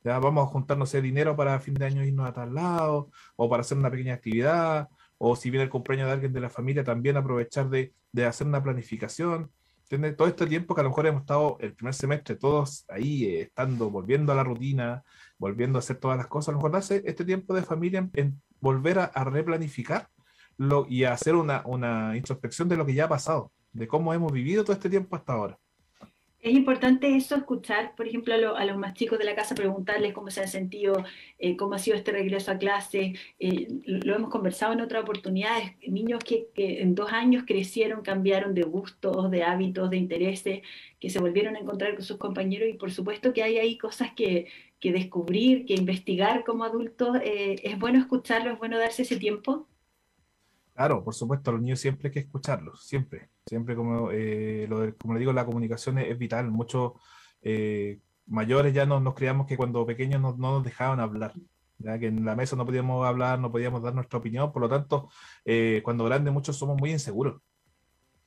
Ya 0.03 0.17
vamos 0.19 0.47
a 0.47 0.51
juntarnos 0.51 0.91
dinero 0.91 1.35
para 1.35 1.59
fin 1.59 1.73
de 1.73 1.85
año 1.85 2.03
irnos 2.03 2.27
a 2.27 2.33
tal 2.33 2.53
lado, 2.53 3.09
o 3.35 3.49
para 3.49 3.61
hacer 3.61 3.77
una 3.77 3.91
pequeña 3.91 4.13
actividad, 4.13 4.87
o 5.19 5.35
si 5.35 5.51
viene 5.51 5.65
el 5.65 5.69
cumpleaños 5.69 6.07
de 6.07 6.13
alguien 6.13 6.33
de 6.33 6.39
la 6.39 6.49
familia, 6.49 6.83
también 6.83 7.17
aprovechar 7.17 7.69
de, 7.69 7.93
de 8.11 8.25
hacer 8.25 8.47
una 8.47 8.63
planificación. 8.63 9.51
¿entiendes? 9.83 10.17
Todo 10.17 10.27
este 10.27 10.47
tiempo 10.47 10.73
que 10.73 10.81
a 10.81 10.83
lo 10.83 10.89
mejor 10.89 11.07
hemos 11.07 11.21
estado 11.21 11.57
el 11.59 11.73
primer 11.73 11.93
semestre 11.93 12.35
todos 12.35 12.85
ahí, 12.89 13.25
eh, 13.25 13.41
estando, 13.41 13.89
volviendo 13.91 14.31
a 14.31 14.35
la 14.35 14.43
rutina, 14.43 15.03
volviendo 15.37 15.77
a 15.77 15.81
hacer 15.81 15.97
todas 15.97 16.17
las 16.17 16.27
cosas, 16.27 16.49
a 16.49 16.51
lo 16.53 16.57
mejor 16.59 16.75
hace 16.75 17.03
este 17.05 17.25
tiempo 17.25 17.53
de 17.53 17.63
familia 17.63 18.09
en, 18.13 18.41
volver 18.61 18.99
a, 18.99 19.05
a 19.05 19.23
replanificar 19.23 20.09
lo, 20.57 20.85
y 20.89 21.03
a 21.03 21.13
hacer 21.13 21.35
una, 21.35 21.63
una 21.65 22.15
introspección 22.17 22.69
de 22.69 22.77
lo 22.77 22.85
que 22.85 22.93
ya 22.93 23.05
ha 23.05 23.09
pasado, 23.09 23.51
de 23.73 23.87
cómo 23.87 24.13
hemos 24.13 24.31
vivido 24.31 24.63
todo 24.63 24.73
este 24.73 24.89
tiempo 24.89 25.15
hasta 25.15 25.33
ahora. 25.33 25.59
Es 26.41 26.53
importante 26.53 27.17
eso, 27.17 27.35
escuchar, 27.35 27.95
por 27.97 28.07
ejemplo, 28.07 28.33
a, 28.33 28.37
lo, 28.37 28.55
a, 28.55 28.63
los 28.63 28.77
más 28.77 28.93
chicos 28.93 29.19
de 29.19 29.25
la 29.25 29.35
casa, 29.35 29.55
preguntarles 29.55 30.13
cómo 30.13 30.31
se 30.31 30.39
han 30.39 30.47
sentido, 30.47 31.03
eh, 31.37 31.57
cómo 31.57 31.73
ha 31.73 31.79
sido 31.79 31.97
este 31.97 32.13
regreso 32.13 32.51
a 32.51 32.57
clase. 32.57 33.13
Eh, 33.39 33.67
lo 33.85 34.15
hemos 34.15 34.29
conversado 34.29 34.71
en 34.71 34.79
otras 34.79 35.03
oportunidades. 35.03 35.73
Niños 35.85 36.23
que, 36.23 36.47
en 36.55 36.95
dos 36.95 37.11
años 37.11 37.43
crecieron, 37.45 38.03
cambiaron 38.03 38.53
de 38.53 38.63
gustos, 38.63 39.29
de 39.31 39.43
hábitos, 39.43 39.89
de 39.89 39.97
intereses, 39.97 40.61
que 40.97 41.09
se 41.09 41.19
volvieron 41.19 41.57
a 41.57 41.59
encontrar 41.59 41.95
con 41.95 42.05
sus 42.05 42.17
compañeros 42.17 42.69
y 42.69 42.73
por 42.73 42.91
supuesto 42.91 43.33
que 43.33 43.43
hay 43.43 43.57
ahí 43.57 43.77
cosas 43.77 44.13
que, 44.13 44.47
descubrir, 44.81 45.65
que 45.65 45.73
investigar 45.73 46.45
como 46.45 46.63
adultos. 46.63 47.17
Eh, 47.21 47.59
es 47.63 47.77
bueno 47.77 47.99
escucharlo, 47.99 48.51
es 48.53 48.59
bueno 48.59 48.79
darse 48.79 49.01
ese 49.01 49.17
tiempo. 49.17 49.67
Claro, 50.73 51.03
por 51.03 51.13
supuesto, 51.13 51.49
a 51.49 51.53
los 51.53 51.61
niños 51.61 51.81
siempre 51.81 52.07
hay 52.07 52.13
que 52.13 52.19
escucharlos, 52.21 52.85
siempre. 52.85 53.27
Siempre, 53.49 53.75
como, 53.75 54.11
eh, 54.11 54.67
lo 54.69 54.81
de, 54.81 54.93
como 54.93 55.15
le 55.15 55.19
digo, 55.19 55.33
la 55.33 55.43
comunicación 55.45 55.97
es, 55.97 56.09
es 56.09 56.17
vital. 56.19 56.51
Muchos 56.51 56.93
eh, 57.41 57.99
mayores 58.27 58.73
ya 58.75 58.85
nos, 58.85 59.01
nos 59.01 59.15
creíamos 59.15 59.47
que 59.47 59.57
cuando 59.57 59.85
pequeños 59.87 60.21
no, 60.21 60.35
no, 60.37 60.51
nos 60.53 60.63
dejaban 60.63 60.99
hablar, 60.99 61.33
ya 61.79 61.97
que 61.97 62.07
en 62.07 62.23
la 62.25 62.35
mesa 62.35 62.55
no 62.55 62.65
podíamos 62.65 63.07
hablar, 63.07 63.39
no 63.39 63.51
podíamos 63.51 63.81
dar 63.81 63.95
nuestra 63.95 64.19
opinión. 64.19 64.51
Por 64.51 64.61
lo 64.61 64.69
tanto, 64.69 65.09
eh, 65.45 65.81
cuando 65.83 66.05
grandes 66.05 66.31
muchos 66.31 66.57
somos 66.57 66.77
muy 66.77 66.91
inseguros. 66.91 67.41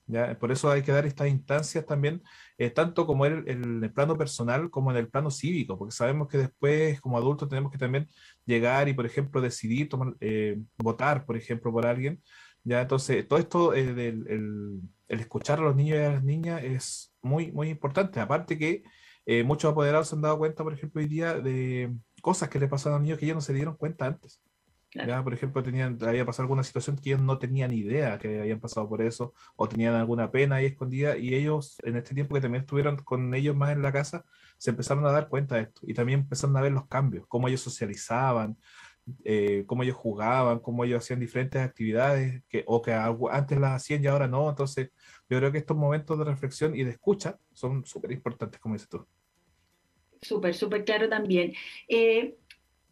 ¿ya? 0.07 0.37
Por 0.39 0.51
eso 0.51 0.69
hay 0.73 0.83
que 0.83 0.91
dar 0.91 1.07
estas 1.07 1.29
instancias 1.29 1.87
también, 1.87 2.21
eh, 2.59 2.71
tanto 2.71 3.07
como 3.07 3.25
en 3.27 3.45
el, 3.47 3.85
el, 3.85 3.93
plano 3.93 4.19
personal 4.19 4.71
como 4.71 4.91
en 4.91 4.97
el 4.97 5.09
plano 5.09 5.31
cívico, 5.31 5.79
porque 5.79 5.95
sabemos 5.95 6.27
que 6.27 6.39
después 6.39 7.01
como 7.01 7.17
adultos 7.17 7.49
tenemos 7.49 7.71
que 7.71 7.79
también 7.79 8.09
llegar 8.45 8.89
y, 8.89 8.95
por 8.95 9.07
ejemplo, 9.07 9.41
decidir, 9.41 9.89
tomar, 9.89 10.15
eh, 10.21 10.59
votar, 10.79 11.25
por 11.27 11.37
ejemplo, 11.37 11.71
por 11.71 11.87
alguien. 11.87 12.21
¿ya? 12.65 12.83
Entonces, 12.83 13.27
todo 13.29 13.39
esto 13.39 13.75
eh, 13.75 13.95
del 13.95 14.27
el, 14.29 14.81
el, 15.13 15.21
escuchar 15.21 15.59
a 15.59 15.63
los 15.63 15.77
niños 15.77 15.99
y 15.99 16.03
a 16.03 16.13
las 16.13 16.25
niñas 16.25 16.63
es 16.65 17.15
muy, 17.23 17.53
muy 17.53 17.69
importante. 17.69 18.21
Aparte 18.21 18.59
que 18.59 18.83
eh, 19.27 19.45
muchos 19.45 19.71
apoderados 19.71 20.09
se 20.09 20.17
han 20.17 20.23
dado 20.23 20.39
cuenta, 20.39 20.65
por 20.65 20.73
ejemplo, 20.73 21.01
hoy 21.01 21.09
día 21.09 21.35
de 21.35 21.95
cosas 22.21 22.49
que 22.49 22.59
le 22.59 22.69
pasaron 22.69 22.95
a 22.95 22.99
los 22.99 23.05
niños 23.05 23.19
que 23.19 23.27
ellos 23.27 23.37
no 23.37 23.41
se 23.41 23.55
dieron 23.55 23.77
cuenta 23.77 24.07
antes. 24.07 24.41
Claro. 24.91 25.09
Ya, 25.09 25.25
por 25.25 25.33
ejemplo, 25.33 25.63
tenían, 25.63 25.99
había 26.03 26.27
pasado 26.27 26.45
alguna 26.45 26.63
situación 26.63 26.97
que 26.97 27.11
ellos 27.11 27.23
no 27.23 27.39
tenían 27.39 27.73
idea 27.73 28.19
que 28.19 28.41
habían 28.41 28.61
pasado 28.61 28.87
por 28.89 29.01
eso, 29.01 29.33
o 29.57 29.67
tenían 29.67 29.95
alguna 29.95 30.31
pena 30.31 30.57
ahí 30.57 30.67
escondida, 30.67 31.17
y 31.17 31.35
ellos, 31.35 31.79
en 31.83 31.97
este 31.97 32.15
tiempo 32.15 32.35
que 32.35 32.43
también 32.43 32.63
estuvieron 32.63 32.97
con 32.97 33.35
ellos 33.35 33.57
más 33.57 33.71
en 33.73 33.81
la 33.81 33.91
casa, 33.91 34.25
se 34.59 34.71
empezaron 34.71 35.07
a 35.07 35.13
dar 35.13 35.29
cuenta 35.29 35.55
de 35.55 35.63
esto, 35.63 35.81
y 35.85 35.95
también 35.95 36.21
empezaron 36.21 36.57
a 36.59 36.61
ver 36.61 36.73
los 36.73 36.87
cambios, 36.89 37.25
cómo 37.27 37.49
ellos 37.49 37.63
socializaban, 37.63 38.59
eh, 39.25 39.65
cómo 39.67 39.83
ellos 39.83 39.97
jugaban, 39.97 40.61
cómo 40.61 40.85
ellos 40.85 41.03
hacían 41.03 41.21
diferentes 41.21 41.61
actividades, 41.61 42.43
que, 42.49 42.63
o 42.67 42.83
que 42.83 42.93
antes 42.93 43.59
las 43.59 43.73
hacían 43.73 44.05
y 44.05 44.07
ahora 44.07 44.29
no. 44.29 44.49
Entonces, 44.49 44.91
yo 45.33 45.39
creo 45.39 45.51
que 45.51 45.59
estos 45.59 45.77
momentos 45.77 46.19
de 46.19 46.25
reflexión 46.25 46.77
y 46.77 46.85
de 46.85 46.91
escucha 46.91 47.39
son 47.55 47.87
súper 47.87 48.13
importantes, 48.13 48.61
como 48.61 48.75
dices 48.75 48.91
tú. 48.91 49.07
Súper, 50.21 50.55
súper 50.55 50.85
claro 50.85 51.09
también. 51.09 51.55
Eh, 51.89 52.37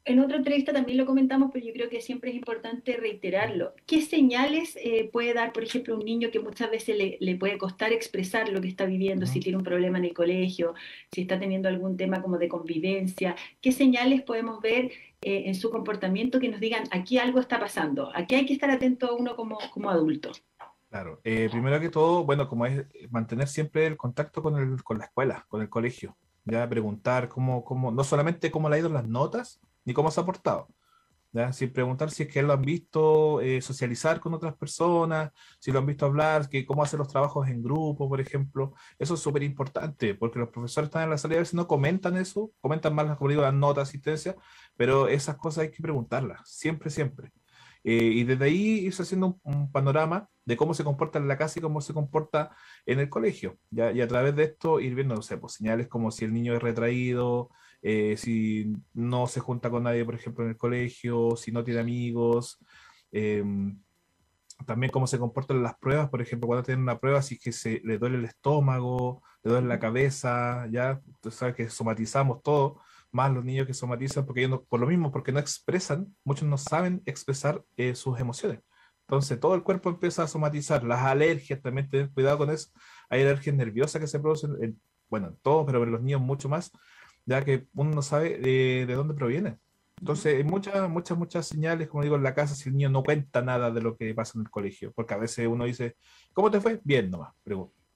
en 0.07 0.19
otra 0.21 0.39
entrevista 0.39 0.73
también 0.73 0.97
lo 0.97 1.05
comentamos, 1.05 1.51
pero 1.53 1.67
yo 1.67 1.75
creo 1.75 1.91
que 1.91 2.01
siempre 2.01 2.31
es 2.31 2.37
importante 2.37 2.97
reiterarlo. 2.97 3.75
¿Qué 3.85 4.01
señales 4.01 4.75
eh, 4.83 5.11
puede 5.13 5.35
dar, 5.35 5.53
por 5.53 5.63
ejemplo, 5.63 5.95
un 5.95 6.05
niño 6.07 6.31
que 6.31 6.41
muchas 6.41 6.71
veces 6.71 6.97
le, 7.21 7.37
puede 7.37 7.59
costar 7.59 7.93
expresar 7.93 8.49
lo 8.49 8.63
que 8.63 8.69
está 8.69 8.87
viviendo, 8.87 9.27
si 9.27 9.41
tiene 9.41 9.59
un 9.59 9.65
problema 9.65 9.99
en 9.99 10.07
el 10.07 10.15
colegio, 10.15 10.75
si 11.13 11.21
está 11.21 11.39
teniendo 11.39 11.69
algún 11.69 11.99
tema 11.99 12.23
como 12.23 12.39
de 12.39 12.49
convivencia? 12.49 13.37
¿Qué 13.61 13.71
señales 13.71 14.23
podemos 14.23 14.63
ver 14.63 14.87
eh, 15.21 15.43
en 15.45 15.55
su 15.55 15.71
comportamiento 15.71 16.41
que 16.41 16.49
nos 16.49 16.61
digan, 16.61 16.85
aquí 16.91 17.19
algo 17.19 17.39
está 17.39 17.61
pasando, 17.61 18.11
aquí 18.15 18.35
hay 18.35 18.47
que 18.47 18.55
estar 18.55 18.71
atento 18.71 19.09
a 19.09 19.15
uno 19.15 19.37
como, 19.37 19.59
como 19.75 19.91
adulto? 19.91 20.33
Claro, 20.91 21.21
eh, 21.23 21.49
primero 21.51 21.79
que 21.79 21.89
todo, 21.89 22.25
bueno, 22.25 22.49
como 22.49 22.67
es 22.67 22.85
mantener 23.11 23.47
siempre 23.47 23.87
el 23.87 23.97
contacto 23.97 24.43
con, 24.43 24.57
el, 24.57 24.83
con 24.83 24.99
la 24.99 25.05
escuela, 25.05 25.47
con 25.49 25.63
el 25.63 25.71
colegio, 25.71 26.19
ya 26.45 26.69
preguntar 26.69 27.29
cómo, 27.29 27.65
cómo, 27.65 27.93
no 27.93 28.03
solamente 28.03 28.51
cómo 28.51 28.69
le 28.69 28.77
ha 28.77 28.79
ido 28.81 28.89
las 28.89 29.07
notas, 29.07 29.61
ni 29.85 29.95
cómo 29.95 30.11
se 30.11 30.21
ha 30.21 30.25
portado. 30.25 30.67
¿ya? 31.33 31.53
Sin 31.53 31.73
preguntar 31.73 32.11
si 32.11 32.25
es 32.25 32.29
que 32.29 32.43
lo 32.43 32.53
han 32.53 32.63
visto 32.63 33.41
eh, 33.41 33.63
socializar 33.63 34.19
con 34.19 34.35
otras 34.35 34.57
personas, 34.57 35.31
si 35.61 35.71
lo 35.71 35.79
han 35.79 35.87
visto 35.87 36.07
hablar, 36.07 36.49
que 36.49 36.67
cómo 36.67 36.83
hace 36.83 36.97
los 36.97 37.07
trabajos 37.07 37.49
en 37.49 37.63
grupo, 37.63 38.09
por 38.09 38.21
ejemplo. 38.21 38.75
Eso 38.99 39.15
es 39.15 39.21
súper 39.21 39.45
importante, 39.45 40.17
porque 40.17 40.41
los 40.41 40.49
profesores 40.49 40.89
están 40.89 41.05
en 41.05 41.11
la 41.11 41.19
salida 41.19 41.39
a 41.39 41.43
veces 41.43 41.55
no 41.55 41.69
comentan 41.69 42.17
eso, 42.17 42.51
comentan 42.61 42.95
más, 42.97 43.17
como 43.17 43.31
digo, 43.31 43.43
las 43.43 43.55
notas, 43.55 43.89
asistencia, 43.89 44.35
pero 44.77 45.07
esas 45.07 45.37
cosas 45.37 45.63
hay 45.63 45.71
que 45.71 45.83
preguntarlas, 45.83 46.41
siempre, 46.45 46.91
siempre. 46.91 47.33
Eh, 47.83 47.95
y 47.95 48.25
desde 48.25 48.45
ahí 48.45 48.81
irse 48.87 49.03
haciendo 49.03 49.39
un, 49.43 49.73
panorama 49.73 50.29
de 50.45 50.57
cómo 50.57 50.75
se 50.75 50.85
comporta 50.85 51.19
en 51.19 51.29
la 51.29 51.39
casa 51.39 51.59
y 51.59 51.63
cómo 51.63 51.81
se 51.81 51.95
comporta 51.95 52.55
en 52.87 53.01
el 53.01 53.09
colegio. 53.09 53.59
¿ya? 53.71 53.93
Y 53.93 54.01
a 54.01 54.09
través 54.09 54.37
de 54.37 54.45
esto 54.45 54.81
ir 54.81 54.95
viendo, 54.95 55.15
no 55.15 55.23
sé, 55.23 55.39
pues, 55.39 55.55
señales 55.55 55.89
como 55.89 56.11
si 56.11 56.25
el 56.25 56.33
niño 56.33 56.55
es 56.55 56.63
retraído, 56.63 57.51
eh, 57.83 58.17
si 58.17 58.73
no 58.93 59.27
se 59.27 59.41
junta 59.41 59.71
con 59.71 59.85
nadie, 59.85 60.05
por 60.05 60.15
ejemplo, 60.15 60.45
en 60.45 60.51
el 60.51 60.57
colegio, 60.57 61.37
si 61.37 61.53
no 61.53 61.65
tiene 61.65 61.81
amigos. 61.81 62.59
Em, 63.13 63.79
también 64.67 64.93
cómo 64.93 65.07
se 65.07 65.19
comportan 65.19 65.63
las 65.63 65.77
pruebas, 65.79 66.11
por 66.11 66.21
ejemplo, 66.21 66.47
cuando 66.47 66.63
tienen 66.65 66.83
una 66.83 66.99
prueba, 66.99 67.23
si 67.23 67.35
es 67.37 67.41
que 67.41 67.53
se 67.53 67.81
le 67.85 67.99
duele 67.99 68.19
el 68.19 68.25
estómago, 68.25 69.23
le 69.43 69.53
duele 69.53 69.67
la 69.67 69.79
cabeza, 69.79 70.67
ya, 70.71 71.01
tú 71.21 71.31
sabes 71.31 71.55
que 71.55 71.71
somatizamos 71.71 72.43
todo, 72.43 72.81
más 73.13 73.33
los 73.33 73.45
niños 73.45 73.67
que 73.67 73.75
somatizan, 73.75 74.27
porque 74.27 74.45
ellos 74.45 74.61
por 74.69 74.81
lo 74.81 74.87
mismo, 74.87 75.11
porque 75.11 75.33
no 75.33 75.39
expresan, 75.41 76.15
muchos 76.25 76.49
no 76.49 76.59
saben 76.59 77.03
expresar 77.07 77.65
eh, 77.77 77.95
sus 77.95 78.19
emociones. 78.21 78.61
Entonces 79.03 79.41
todo 79.41 79.55
el 79.55 79.63
cuerpo 79.63 79.91
empieza 79.91 80.23
a 80.23 80.29
somatizar, 80.29 80.85
las 80.85 81.01
alergias, 81.01 81.61
también 81.61 81.89
tener 81.89 82.11
cuidado 82.11 82.39
con 82.39 82.51
eso, 82.51 82.71
hay 83.09 83.23
alergias 83.23 83.57
nerviosas 83.57 84.01
que 84.01 84.07
se 84.07 84.21
producen, 84.21 84.57
en, 84.63 84.81
bueno, 85.09 85.29
en 85.29 85.37
todos, 85.43 85.67
pero 85.67 85.83
en 85.83 85.93
los 85.93 86.03
niños 86.03 86.21
mucho 86.21 86.49
más, 86.49 86.71
ya 87.27 87.45
que 87.45 87.67
uno 87.75 87.91
no 87.91 88.03
sabe 88.03 88.39
de, 88.39 88.87
de 88.87 88.95
dónde 88.95 89.15
proviene. 89.15 89.59
Entonces, 90.01 90.37
hay 90.37 90.45
muchas, 90.45 90.89
muchas, 90.89 91.19
muchas 91.19 91.47
señales, 91.47 91.89
como 91.89 92.03
digo, 92.03 92.17
en 92.17 92.23
la 92.23 92.35
casa, 92.35 92.55
si 92.55 92.71
el 92.71 92.77
niño 92.77 92.89
no 92.89 93.03
cuenta 93.03 93.43
nada 93.43 93.71
de 93.71 93.83
lo 93.83 93.97
que 93.97 94.15
pasa 94.15 94.33
en 94.37 94.43
el 94.43 94.51
colegio, 94.51 94.93
porque 94.93 95.13
a 95.13 95.19
veces 95.19 95.47
uno 95.47 95.67
dice, 95.67 95.97
¿cómo 96.33 96.51
te 96.51 96.61
fue? 96.61 96.81
Bien 96.85 97.11
nomás, 97.11 97.35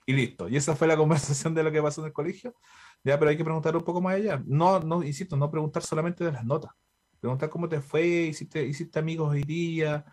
y 0.07 0.13
listo. 0.13 0.49
Y 0.49 0.57
esa 0.57 0.77
fue 0.77 0.87
la 0.87 0.97
conversación 0.99 1.55
de 1.55 1.63
lo 1.63 1.73
que 1.73 1.83
pasó 1.83 2.03
en 2.03 2.09
el 2.09 2.13
colegio, 2.13 2.55
ya, 3.05 3.19
pero 3.19 3.31
hay 3.31 3.37
que 3.37 3.45
preguntar 3.45 3.77
un 3.77 3.85
poco 3.85 4.01
más 4.01 4.17
allá. 4.17 4.43
No, 4.47 4.81
no, 4.81 5.03
insisto, 5.03 5.37
no 5.37 5.51
preguntar 5.51 5.83
solamente 5.83 6.25
de 6.25 6.33
las 6.33 6.45
notas, 6.45 6.73
preguntar 7.21 7.51
cómo 7.51 7.69
te 7.69 7.81
fue, 7.81 8.05
hiciste, 8.05 8.65
hiciste 8.65 8.99
amigos 8.99 9.31
hoy 9.31 9.43
día, 9.43 10.05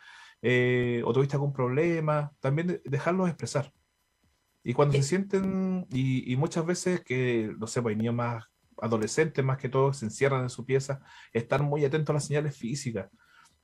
eh, 0.42 1.02
o 1.06 1.14
tuviste 1.14 1.36
algún 1.36 1.54
problema, 1.54 2.32
también 2.40 2.82
dejarlos 2.86 3.30
expresar. 3.30 3.74
Y 4.64 4.74
cuando 4.74 4.94
se 4.94 5.04
sienten, 5.04 5.88
y, 5.90 6.32
y, 6.32 6.36
muchas 6.36 6.66
veces 6.66 7.02
que, 7.02 7.52
no 7.58 7.66
sé, 7.66 7.82
pues 7.82 7.94
hay 7.94 7.98
niños 7.98 8.14
más 8.14 8.46
adolescentes 8.82 9.46
más 9.46 9.58
que 9.58 9.70
todo 9.70 9.94
se 9.94 10.06
encierran 10.06 10.44
en 10.44 10.50
su 10.50 10.66
pieza, 10.66 11.02
estar 11.32 11.64
muy 11.64 11.86
atentos 11.86 12.10
a 12.12 12.16
las 12.16 12.26
señales 12.26 12.58
físicas. 12.58 13.10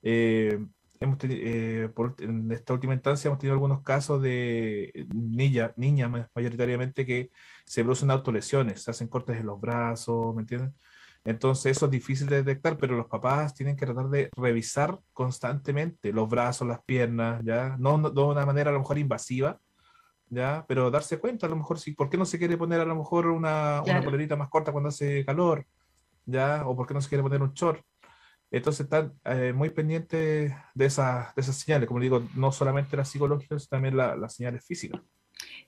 Eh, 0.02 0.60
hemos 1.00 1.18
eh, 1.24 1.90
en 2.20 2.52
esta 2.52 2.74
última 2.74 2.94
instancia 2.94 3.28
hemos 3.28 3.40
tenido 3.40 3.54
algunos 3.54 3.82
casos 3.82 4.22
de 4.22 5.08
niñas 5.14 5.72
niña 5.78 6.10
mayoritariamente 6.34 7.06
que 7.06 7.32
se 7.66 7.84
producen 7.84 8.12
autolesiones, 8.12 8.84
se 8.84 8.92
hacen 8.92 9.08
cortes 9.08 9.38
en 9.38 9.46
los 9.46 9.60
brazos, 9.60 10.36
¿me 10.36 10.42
entienden? 10.42 10.74
Entonces 11.28 11.76
eso 11.76 11.86
es 11.86 11.92
difícil 11.92 12.28
de 12.28 12.38
detectar, 12.38 12.78
pero 12.78 12.96
los 12.96 13.08
papás 13.08 13.54
tienen 13.54 13.76
que 13.76 13.86
tratar 13.86 14.08
de 14.10 14.30
revisar 14.38 14.98
constantemente 15.12 16.14
los 16.14 16.30
brazos, 16.30 16.68
las 16.68 16.82
piernas, 16.84 17.42
¿ya? 17.44 17.76
No, 17.78 17.98
no 17.98 18.10
de 18.10 18.22
una 18.22 18.46
manera 18.46 18.70
a 18.70 18.74
lo 18.74 18.80
mejor 18.80 18.98
invasiva, 18.98 19.60
¿ya? 20.30 20.64
Pero 20.68 20.90
darse 20.90 21.20
cuenta, 21.20 21.46
a 21.46 21.50
lo 21.50 21.58
mejor, 21.58 21.80
si, 21.80 21.92
¿por 21.94 22.10
qué 22.10 22.18
no 22.18 22.26
se 22.26 22.38
quiere 22.38 22.58
poner 22.58 22.80
a 22.80 22.86
lo 22.86 22.96
mejor 22.96 23.28
una, 23.28 23.82
una 23.82 24.02
polerita 24.02 24.38
más 24.38 24.50
corta 24.50 24.72
cuando 24.72 24.90
hace 24.90 25.26
calor? 25.26 25.66
¿Ya? 26.26 26.66
O 26.66 26.76
¿por 26.76 26.88
qué 26.88 26.94
no 26.94 27.02
se 27.02 27.10
quiere 27.10 27.24
poner 27.24 27.42
un 27.42 27.54
short? 27.54 27.84
Entonces 28.52 28.86
están 28.86 29.14
eh, 29.26 29.54
muy 29.54 29.70
pendientes 29.70 30.54
de, 30.74 30.86
esas, 30.86 31.36
de 31.36 31.42
esas 31.42 31.58
señales, 31.58 31.88
como 31.88 32.00
digo, 32.00 32.24
no 32.36 32.52
solamente 32.52 32.96
las 32.96 33.10
psicológicas, 33.10 33.64
sino 33.64 33.70
también 33.70 33.98
las 33.98 34.34
señales 34.36 34.66
físicas. 34.66 35.02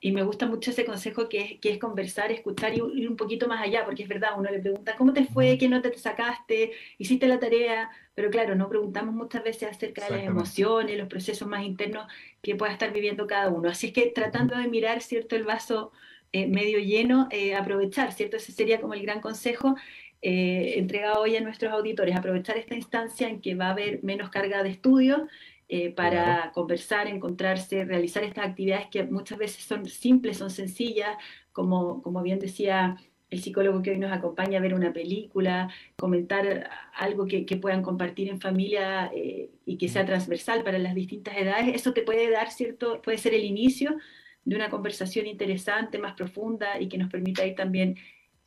Y 0.01 0.13
me 0.13 0.23
gusta 0.23 0.45
mucho 0.45 0.71
ese 0.71 0.85
consejo 0.85 1.27
que 1.27 1.41
es, 1.41 1.59
que 1.59 1.71
es 1.71 1.77
conversar, 1.77 2.31
escuchar 2.31 2.73
y 2.73 2.77
ir 2.77 3.09
un 3.09 3.17
poquito 3.17 3.47
más 3.47 3.61
allá, 3.61 3.83
porque 3.83 4.03
es 4.03 4.09
verdad, 4.09 4.29
uno 4.37 4.49
le 4.49 4.59
pregunta, 4.59 4.95
¿cómo 4.97 5.11
te 5.11 5.25
fue? 5.25 5.57
¿Qué 5.57 5.67
nota 5.67 5.91
te 5.91 5.97
sacaste? 5.97 6.71
¿Hiciste 6.97 7.27
la 7.27 7.37
tarea? 7.37 7.89
Pero 8.15 8.29
claro, 8.29 8.55
no 8.55 8.69
preguntamos 8.69 9.13
muchas 9.13 9.43
veces 9.43 9.69
acerca 9.69 10.05
de 10.05 10.11
las 10.11 10.25
emociones, 10.25 10.97
los 10.97 11.09
procesos 11.09 11.47
más 11.47 11.65
internos 11.65 12.07
que 12.41 12.55
pueda 12.55 12.71
estar 12.71 12.93
viviendo 12.93 13.27
cada 13.27 13.49
uno. 13.49 13.69
Así 13.69 13.87
es 13.87 13.93
que 13.93 14.07
tratando 14.07 14.57
de 14.57 14.69
mirar, 14.69 15.01
¿cierto?, 15.01 15.35
el 15.35 15.43
vaso 15.43 15.91
eh, 16.31 16.47
medio 16.47 16.79
lleno, 16.79 17.27
eh, 17.31 17.55
aprovechar, 17.55 18.13
¿cierto? 18.13 18.37
Ese 18.37 18.51
sería 18.51 18.79
como 18.79 18.93
el 18.93 19.01
gran 19.01 19.19
consejo. 19.19 19.75
Eh, 20.21 20.73
entregado 20.77 21.21
hoy 21.21 21.37
a 21.37 21.41
nuestros 21.41 21.71
auditores, 21.71 22.15
aprovechar 22.15 22.57
esta 22.57 22.75
instancia 22.75 23.29
en 23.29 23.39
que 23.39 23.55
va 23.55 23.67
a 23.67 23.71
haber 23.71 24.03
menos 24.03 24.29
carga 24.29 24.63
de 24.63 24.69
estudio 24.69 25.27
eh, 25.69 25.91
para 25.91 26.51
conversar, 26.53 27.07
encontrarse, 27.07 27.85
realizar 27.85 28.23
estas 28.23 28.47
actividades 28.47 28.87
que 28.87 29.03
muchas 29.03 29.37
veces 29.37 29.63
son 29.63 29.85
simples, 29.85 30.37
son 30.37 30.49
sencillas, 30.49 31.15
como, 31.53 32.01
como 32.01 32.21
bien 32.21 32.39
decía 32.39 32.97
el 33.29 33.41
psicólogo 33.41 33.81
que 33.81 33.91
hoy 33.91 33.99
nos 33.99 34.11
acompaña 34.11 34.57
a 34.57 34.61
ver 34.61 34.73
una 34.73 34.91
película, 34.91 35.69
comentar 35.95 36.69
algo 36.95 37.25
que, 37.25 37.45
que 37.45 37.57
puedan 37.57 37.83
compartir 37.83 38.27
en 38.27 38.41
familia 38.41 39.11
eh, 39.15 39.51
y 39.65 39.77
que 39.77 39.87
sea 39.87 40.05
transversal 40.05 40.63
para 40.63 40.79
las 40.79 40.95
distintas 40.95 41.37
edades, 41.37 41.75
eso 41.75 41.93
te 41.93 42.01
puede 42.01 42.29
dar 42.29 42.51
cierto, 42.51 43.01
puede 43.01 43.19
ser 43.19 43.35
el 43.35 43.45
inicio 43.45 43.97
de 44.43 44.55
una 44.55 44.69
conversación 44.69 45.27
interesante, 45.27 45.99
más 45.99 46.15
profunda 46.15 46.81
y 46.81 46.89
que 46.89 46.97
nos 46.97 47.11
permita 47.11 47.45
ir 47.45 47.55
también 47.55 47.95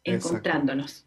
encontrándonos. 0.04 1.06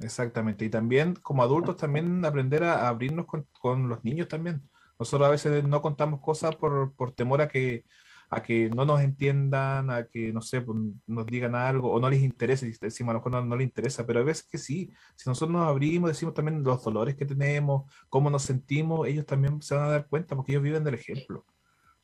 Exactamente, 0.00 0.64
y 0.64 0.70
también 0.70 1.14
como 1.14 1.42
adultos 1.42 1.76
también 1.76 2.24
aprender 2.24 2.62
a 2.62 2.88
abrirnos 2.88 3.26
con, 3.26 3.48
con 3.60 3.88
los 3.88 4.04
niños 4.04 4.28
también. 4.28 4.62
Nosotros 4.98 5.26
a 5.26 5.30
veces 5.30 5.64
no 5.64 5.82
contamos 5.82 6.20
cosas 6.20 6.54
por, 6.56 6.94
por 6.94 7.12
temor 7.12 7.40
a 7.40 7.48
que, 7.48 7.84
a 8.30 8.42
que 8.42 8.70
no 8.70 8.84
nos 8.84 9.00
entiendan, 9.00 9.90
a 9.90 10.06
que, 10.06 10.32
no 10.32 10.40
sé, 10.40 10.60
pues, 10.60 10.78
nos 11.06 11.26
digan 11.26 11.54
algo 11.56 11.90
o 11.92 12.00
no 12.00 12.08
les 12.10 12.22
interese, 12.22 12.72
decimos 12.80 13.10
a 13.10 13.14
lo 13.14 13.18
mejor 13.20 13.32
no, 13.32 13.44
no 13.44 13.56
les 13.56 13.66
interesa, 13.66 14.06
pero 14.06 14.20
a 14.20 14.24
veces 14.24 14.46
que 14.48 14.58
sí, 14.58 14.92
si 15.16 15.28
nosotros 15.28 15.56
nos 15.56 15.68
abrimos, 15.68 16.10
decimos 16.10 16.34
también 16.34 16.62
los 16.62 16.82
dolores 16.84 17.16
que 17.16 17.26
tenemos, 17.26 17.90
cómo 18.08 18.30
nos 18.30 18.42
sentimos, 18.42 19.06
ellos 19.08 19.26
también 19.26 19.60
se 19.62 19.74
van 19.74 19.84
a 19.86 19.90
dar 19.90 20.06
cuenta 20.08 20.36
porque 20.36 20.52
ellos 20.52 20.62
viven 20.62 20.84
del 20.84 20.94
ejemplo. 20.94 21.44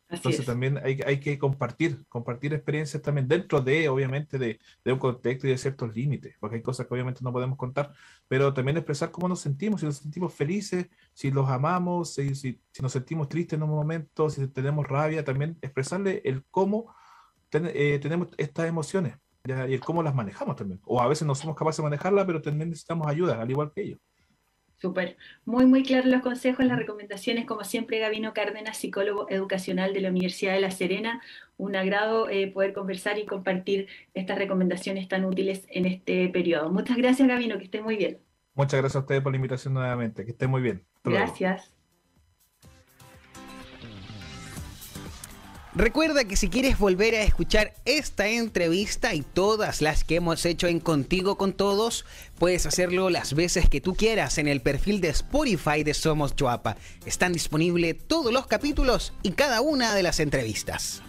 Entonces 0.09 0.45
también 0.45 0.79
hay, 0.79 1.01
hay, 1.07 1.19
que 1.19 1.39
compartir, 1.39 2.05
compartir 2.09 2.53
experiencias 2.53 3.03
también 3.03 3.27
dentro 3.27 3.61
de, 3.61 3.89
obviamente, 3.89 4.39
de, 4.39 4.61
de, 4.85 4.93
un 4.93 4.99
contexto 4.99 5.47
y 5.47 5.51
de 5.51 5.59
ciertos 5.59 5.95
límites, 5.95 6.37
porque 6.39 6.57
hay 6.57 6.63
cosas 6.63 6.87
que 6.87 6.95
obviamente 6.95 7.21
no 7.23 7.33
podemos 7.33 7.57
contar, 7.57 7.93
pero 8.29 8.53
también 8.53 8.77
expresar 8.77 9.11
cómo 9.11 9.29
nos 9.29 9.41
sentimos, 9.41 9.81
si 9.81 9.87
nos 9.87 9.97
sentimos 9.97 10.35
felices, 10.35 10.89
si 11.15 11.31
los 11.31 11.49
amamos, 11.49 12.15
si, 12.15 12.35
si, 12.35 12.61
si 12.71 12.83
nos 12.83 12.93
sentimos 12.93 13.29
tristes 13.29 13.57
en 13.57 13.63
un 13.63 13.71
momento, 13.71 14.29
si 14.29 14.47
tenemos 14.49 14.87
rabia, 14.87 15.25
también 15.25 15.59
expresarle 15.63 16.21
el 16.25 16.45
cómo 16.51 16.95
eh, 17.53 17.99
tenemos 18.01 18.29
estas 18.37 18.67
emociones 18.67 19.17
y 19.47 19.53
el 19.53 19.81
cómo 19.81 20.03
las 20.03 20.15
manejamos 20.15 20.57
también. 20.57 20.81
O 20.85 21.01
a 21.01 21.09
veces 21.09 21.27
no 21.27 21.35
somos 21.35 21.57
capaces 21.57 21.79
de 21.79 21.85
manejarlas, 21.85 22.25
pero 22.25 22.41
también 22.41 22.71
necesitamos 22.71 23.07
ayuda, 23.07 23.41
al 23.41 23.51
igual 23.51 23.73
que 23.75 23.83
ellos. 23.83 24.01
Súper. 24.79 25.17
Muy, 25.45 25.67
muy 25.67 25.83
claros 25.83 26.07
los 26.07 26.23
consejos, 26.23 26.65
las 26.67 26.79
recomendaciones. 26.79 27.47
Como 27.47 27.65
siempre, 27.65 27.99
Gabino 27.99 28.35
Cárdenas, 28.35 28.77
psicólogo 28.77 29.27
educacional 29.31 29.95
de 29.95 30.01
la 30.01 30.11
Universidad 30.11 30.55
de 30.55 30.61
La 30.61 30.71
Serena. 30.71 31.23
Un 31.57 31.77
agrado 31.77 32.29
eh, 32.29 32.49
poder 32.49 32.73
conversar 32.73 33.19
y 33.19 33.25
compartir 33.25 33.89
estas 34.13 34.39
recomendaciones 34.39 35.09
tan 35.09 35.25
útiles 35.25 35.67
en 35.71 35.87
este 35.87 36.29
periodo. 36.29 36.71
Muchas 36.71 36.97
gracias, 36.97 37.27
Gabino, 37.27 37.59
que 37.59 37.65
esté 37.65 37.81
muy 37.81 37.97
bien. 37.97 38.19
Muchas 38.55 38.81
gracias 38.81 38.97
a 38.97 39.01
ustedes 39.01 39.23
por 39.23 39.33
la 39.33 39.37
invitación 39.37 39.75
nuevamente. 39.75 40.25
Que 40.25 40.33
esté 40.33 40.47
muy 40.47 40.63
bien. 40.63 40.85
gracias. 41.03 41.74
Recuerda 45.77 46.23
que 46.25 46.37
si 46.37 46.49
quieres 46.49 46.79
volver 46.79 47.17
a 47.17 47.25
escuchar 47.25 47.75
esta 47.85 48.29
entrevista 48.29 49.13
y 49.13 49.23
todas 49.23 49.83
las 49.83 50.05
que 50.05 50.15
hemos 50.15 50.47
hecho 50.47 50.69
en 50.69 50.79
Contigo 50.79 51.37
con 51.37 51.53
Todos, 51.53 52.05
puedes 52.39 52.65
hacerlo 52.65 53.11
las 53.11 53.35
veces 53.35 53.69
que 53.69 53.81
tú 53.81 53.97
quieras 53.97 54.39
en 54.39 54.47
el 54.47 54.61
perfil 54.61 55.01
de 55.01 55.09
Spotify 55.09 55.83
de 55.83 55.93
Somos 55.95 56.37
Choapa. 56.37 56.77
Están 57.07 57.33
disponibles 57.33 57.97
todos 58.07 58.33
los 58.33 58.47
capítulos 58.47 59.15
y 59.25 59.33
cada 59.33 59.63
una 59.63 59.97
de 59.97 60.05
las 60.05 60.21
entrevistas. 60.21 61.03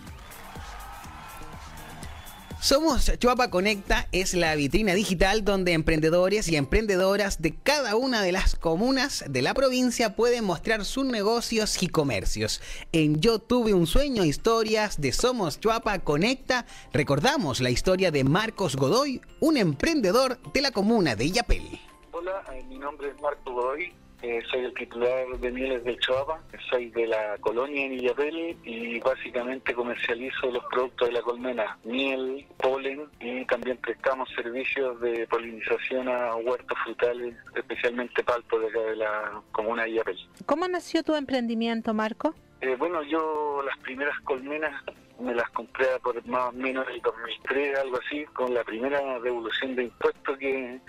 Somos 2.66 3.12
Chuapa 3.20 3.52
Conecta 3.52 4.08
es 4.12 4.34
la 4.34 4.56
vitrina 4.56 4.96
digital 4.96 5.46
donde 5.46 5.74
emprendedores 5.74 6.48
y 6.50 6.56
emprendedoras 6.56 7.40
de 7.40 7.54
cada 7.54 7.96
una 7.96 8.24
de 8.24 8.32
las 8.32 8.56
comunas 8.56 9.24
de 9.30 9.44
la 9.44 9.54
provincia 9.54 10.16
pueden 10.16 10.46
mostrar 10.46 10.84
sus 10.84 11.06
negocios 11.06 11.84
y 11.84 11.90
comercios. 11.90 12.64
En 12.92 13.22
Yo 13.22 13.38
tuve 13.38 13.76
un 13.76 13.86
sueño, 13.86 14.26
historias 14.26 15.00
de 15.00 15.12
Somos 15.12 15.60
Chuapa 15.60 16.00
Conecta, 16.00 16.66
recordamos 16.92 17.62
la 17.62 17.70
historia 17.70 18.10
de 18.10 18.24
Marcos 18.24 18.76
Godoy, 18.76 19.22
un 19.42 19.58
emprendedor 19.58 20.40
de 20.52 20.62
la 20.62 20.72
comuna 20.72 21.16
de 21.16 21.26
Illapel. 21.26 21.80
Hola, 22.14 22.44
eh, 22.52 22.64
mi 22.68 22.80
nombre 22.80 23.10
es 23.10 23.22
Marcos 23.22 23.54
Godoy, 23.54 23.94
eh, 24.26 24.42
soy 24.50 24.66
el 24.66 24.74
titular 24.74 25.28
de 25.38 25.52
Mieles 25.52 25.84
del 25.84 26.00
Choapa, 26.00 26.42
soy 26.72 26.90
de 26.90 27.06
la 27.06 27.38
colonia 27.42 27.86
en 27.86 27.94
Illapel 27.94 28.58
y 28.64 29.00
básicamente 29.00 29.76
comercializo 29.76 30.50
los 30.50 30.64
productos 30.66 31.10
de 31.10 31.14
la 31.14 31.22
colmena, 31.22 31.78
miel, 31.84 32.44
polen 32.58 33.06
y 33.20 33.46
también 33.46 33.78
prestamos 33.78 34.28
servicios 34.36 35.00
de 35.02 35.28
polinización 35.28 36.10
a 36.10 36.36
huertos 36.38 36.76
frutales, 36.84 37.36
especialmente 37.56 38.24
palpo 38.24 38.58
de 38.60 38.68
acá 38.68 38.80
de 38.80 38.96
la 38.96 39.42
comuna 39.52 39.84
de 39.84 39.92
Illapel. 39.92 40.18
¿Cómo 40.48 40.68
nació 40.68 41.04
tu 41.04 41.14
emprendimiento, 41.14 41.94
Marco? 41.94 42.34
Eh, 42.62 42.76
bueno, 42.80 43.04
yo 43.04 43.62
las 43.64 43.78
primeras 43.80 44.20
colmenas 44.22 44.84
me 45.20 45.34
las 45.34 45.50
compré 45.52 45.88
por 46.02 46.26
más 46.28 46.50
o 46.50 46.52
menos 46.52 46.86
el 46.90 47.02
2003, 47.02 47.80
algo 47.80 47.98
así, 48.06 48.26
con 48.26 48.54
la 48.54 48.64
primera 48.64 49.20
devolución 49.20 49.76
de 49.76 49.84
impuestos 49.84 50.38
que, 50.38 50.80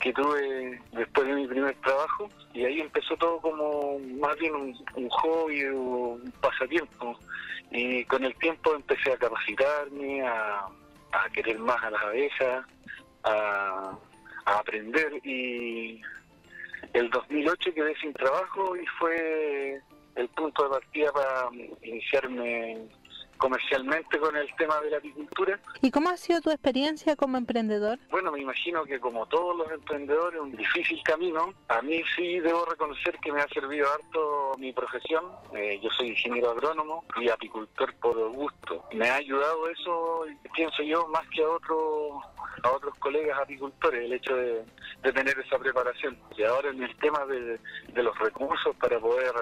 que 0.00 0.12
tuve 0.12 0.80
después 0.92 1.26
de 1.26 1.34
mi 1.34 1.46
primer 1.46 1.74
trabajo. 1.76 2.28
Y 2.52 2.64
ahí 2.64 2.80
empezó 2.80 3.16
todo 3.16 3.38
como 3.40 3.98
más 4.20 4.36
bien 4.38 4.54
un, 4.54 5.08
hobby, 5.08 5.64
un 5.64 6.32
pasatiempo. 6.40 7.18
Y 7.70 8.04
con 8.04 8.24
el 8.24 8.34
tiempo 8.36 8.74
empecé 8.74 9.12
a 9.12 9.18
capacitarme, 9.18 10.22
a, 10.22 10.66
querer 11.32 11.58
más 11.58 11.82
a 11.82 11.90
las 11.90 12.02
abejas, 12.02 12.66
a 13.24 13.98
aprender. 14.44 15.12
Y 15.24 16.00
el 16.92 17.10
2008 17.10 17.74
quedé 17.74 17.94
sin 17.96 18.12
trabajo 18.12 18.76
y 18.76 18.86
fue 18.98 19.80
el 20.14 20.28
punto 20.28 20.64
de 20.64 20.70
partida 20.70 21.12
para 21.12 21.48
iniciarme 21.82 22.88
comercialmente 23.44 24.18
con 24.18 24.34
el 24.34 24.48
tema 24.56 24.80
de 24.80 24.88
la 24.88 24.96
apicultura. 24.96 25.60
¿Y 25.82 25.90
cómo 25.90 26.08
ha 26.08 26.16
sido 26.16 26.40
tu 26.40 26.50
experiencia 26.50 27.14
como 27.14 27.36
emprendedor? 27.36 27.98
Bueno, 28.10 28.32
me 28.32 28.40
imagino 28.40 28.84
que 28.86 28.98
como 28.98 29.26
todos 29.26 29.54
los 29.54 29.70
emprendedores, 29.70 30.40
un 30.40 30.56
difícil 30.56 30.98
camino. 31.02 31.52
A 31.68 31.82
mí 31.82 32.02
sí 32.16 32.40
debo 32.40 32.64
reconocer 32.64 33.18
que 33.18 33.30
me 33.30 33.42
ha 33.42 33.48
servido 33.48 33.86
harto 33.92 34.52
mi 34.56 34.72
profesión. 34.72 35.26
Eh, 35.54 35.78
yo 35.82 35.90
soy 35.90 36.08
ingeniero 36.08 36.52
agrónomo 36.52 37.04
y 37.20 37.28
apicultor 37.28 37.94
por 37.96 38.16
gusto. 38.32 38.82
Me 38.94 39.10
ha 39.10 39.16
ayudado 39.16 39.68
eso, 39.68 40.24
pienso 40.54 40.82
yo, 40.82 41.06
más 41.08 41.28
que 41.28 41.42
a 41.42 41.48
otros 41.50 42.24
a 42.62 42.70
otros 42.70 42.94
colegas 42.98 43.38
apicultores, 43.38 44.06
el 44.06 44.12
hecho 44.14 44.34
de, 44.36 44.64
tener 45.12 45.38
esa 45.38 45.58
preparación. 45.58 46.16
Y 46.34 46.44
ahora 46.44 46.70
en 46.70 46.82
el 46.82 46.96
tema 46.96 47.26
de, 47.26 47.60
de 47.92 48.02
los 48.02 48.18
recursos 48.18 48.74
para 48.76 48.98
poder 48.98 49.34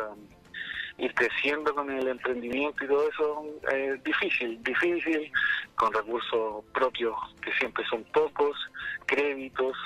ir 0.99 1.15
creciendo 1.15 1.75
con 1.75 1.91
el 1.91 2.07
emprendimiento 2.07 2.85
y 2.85 2.89
todo 2.89 3.09
eso 3.09 3.45
es 3.73 4.03
difícil, 4.05 4.63
difícil, 4.63 5.31
con 5.75 5.93
recursos 5.93 6.65
propios 6.75 7.17
que 7.41 7.53
siempre 7.55 7.85
son 7.87 8.05
pocos, 8.13 8.57
créditos, 9.07 9.77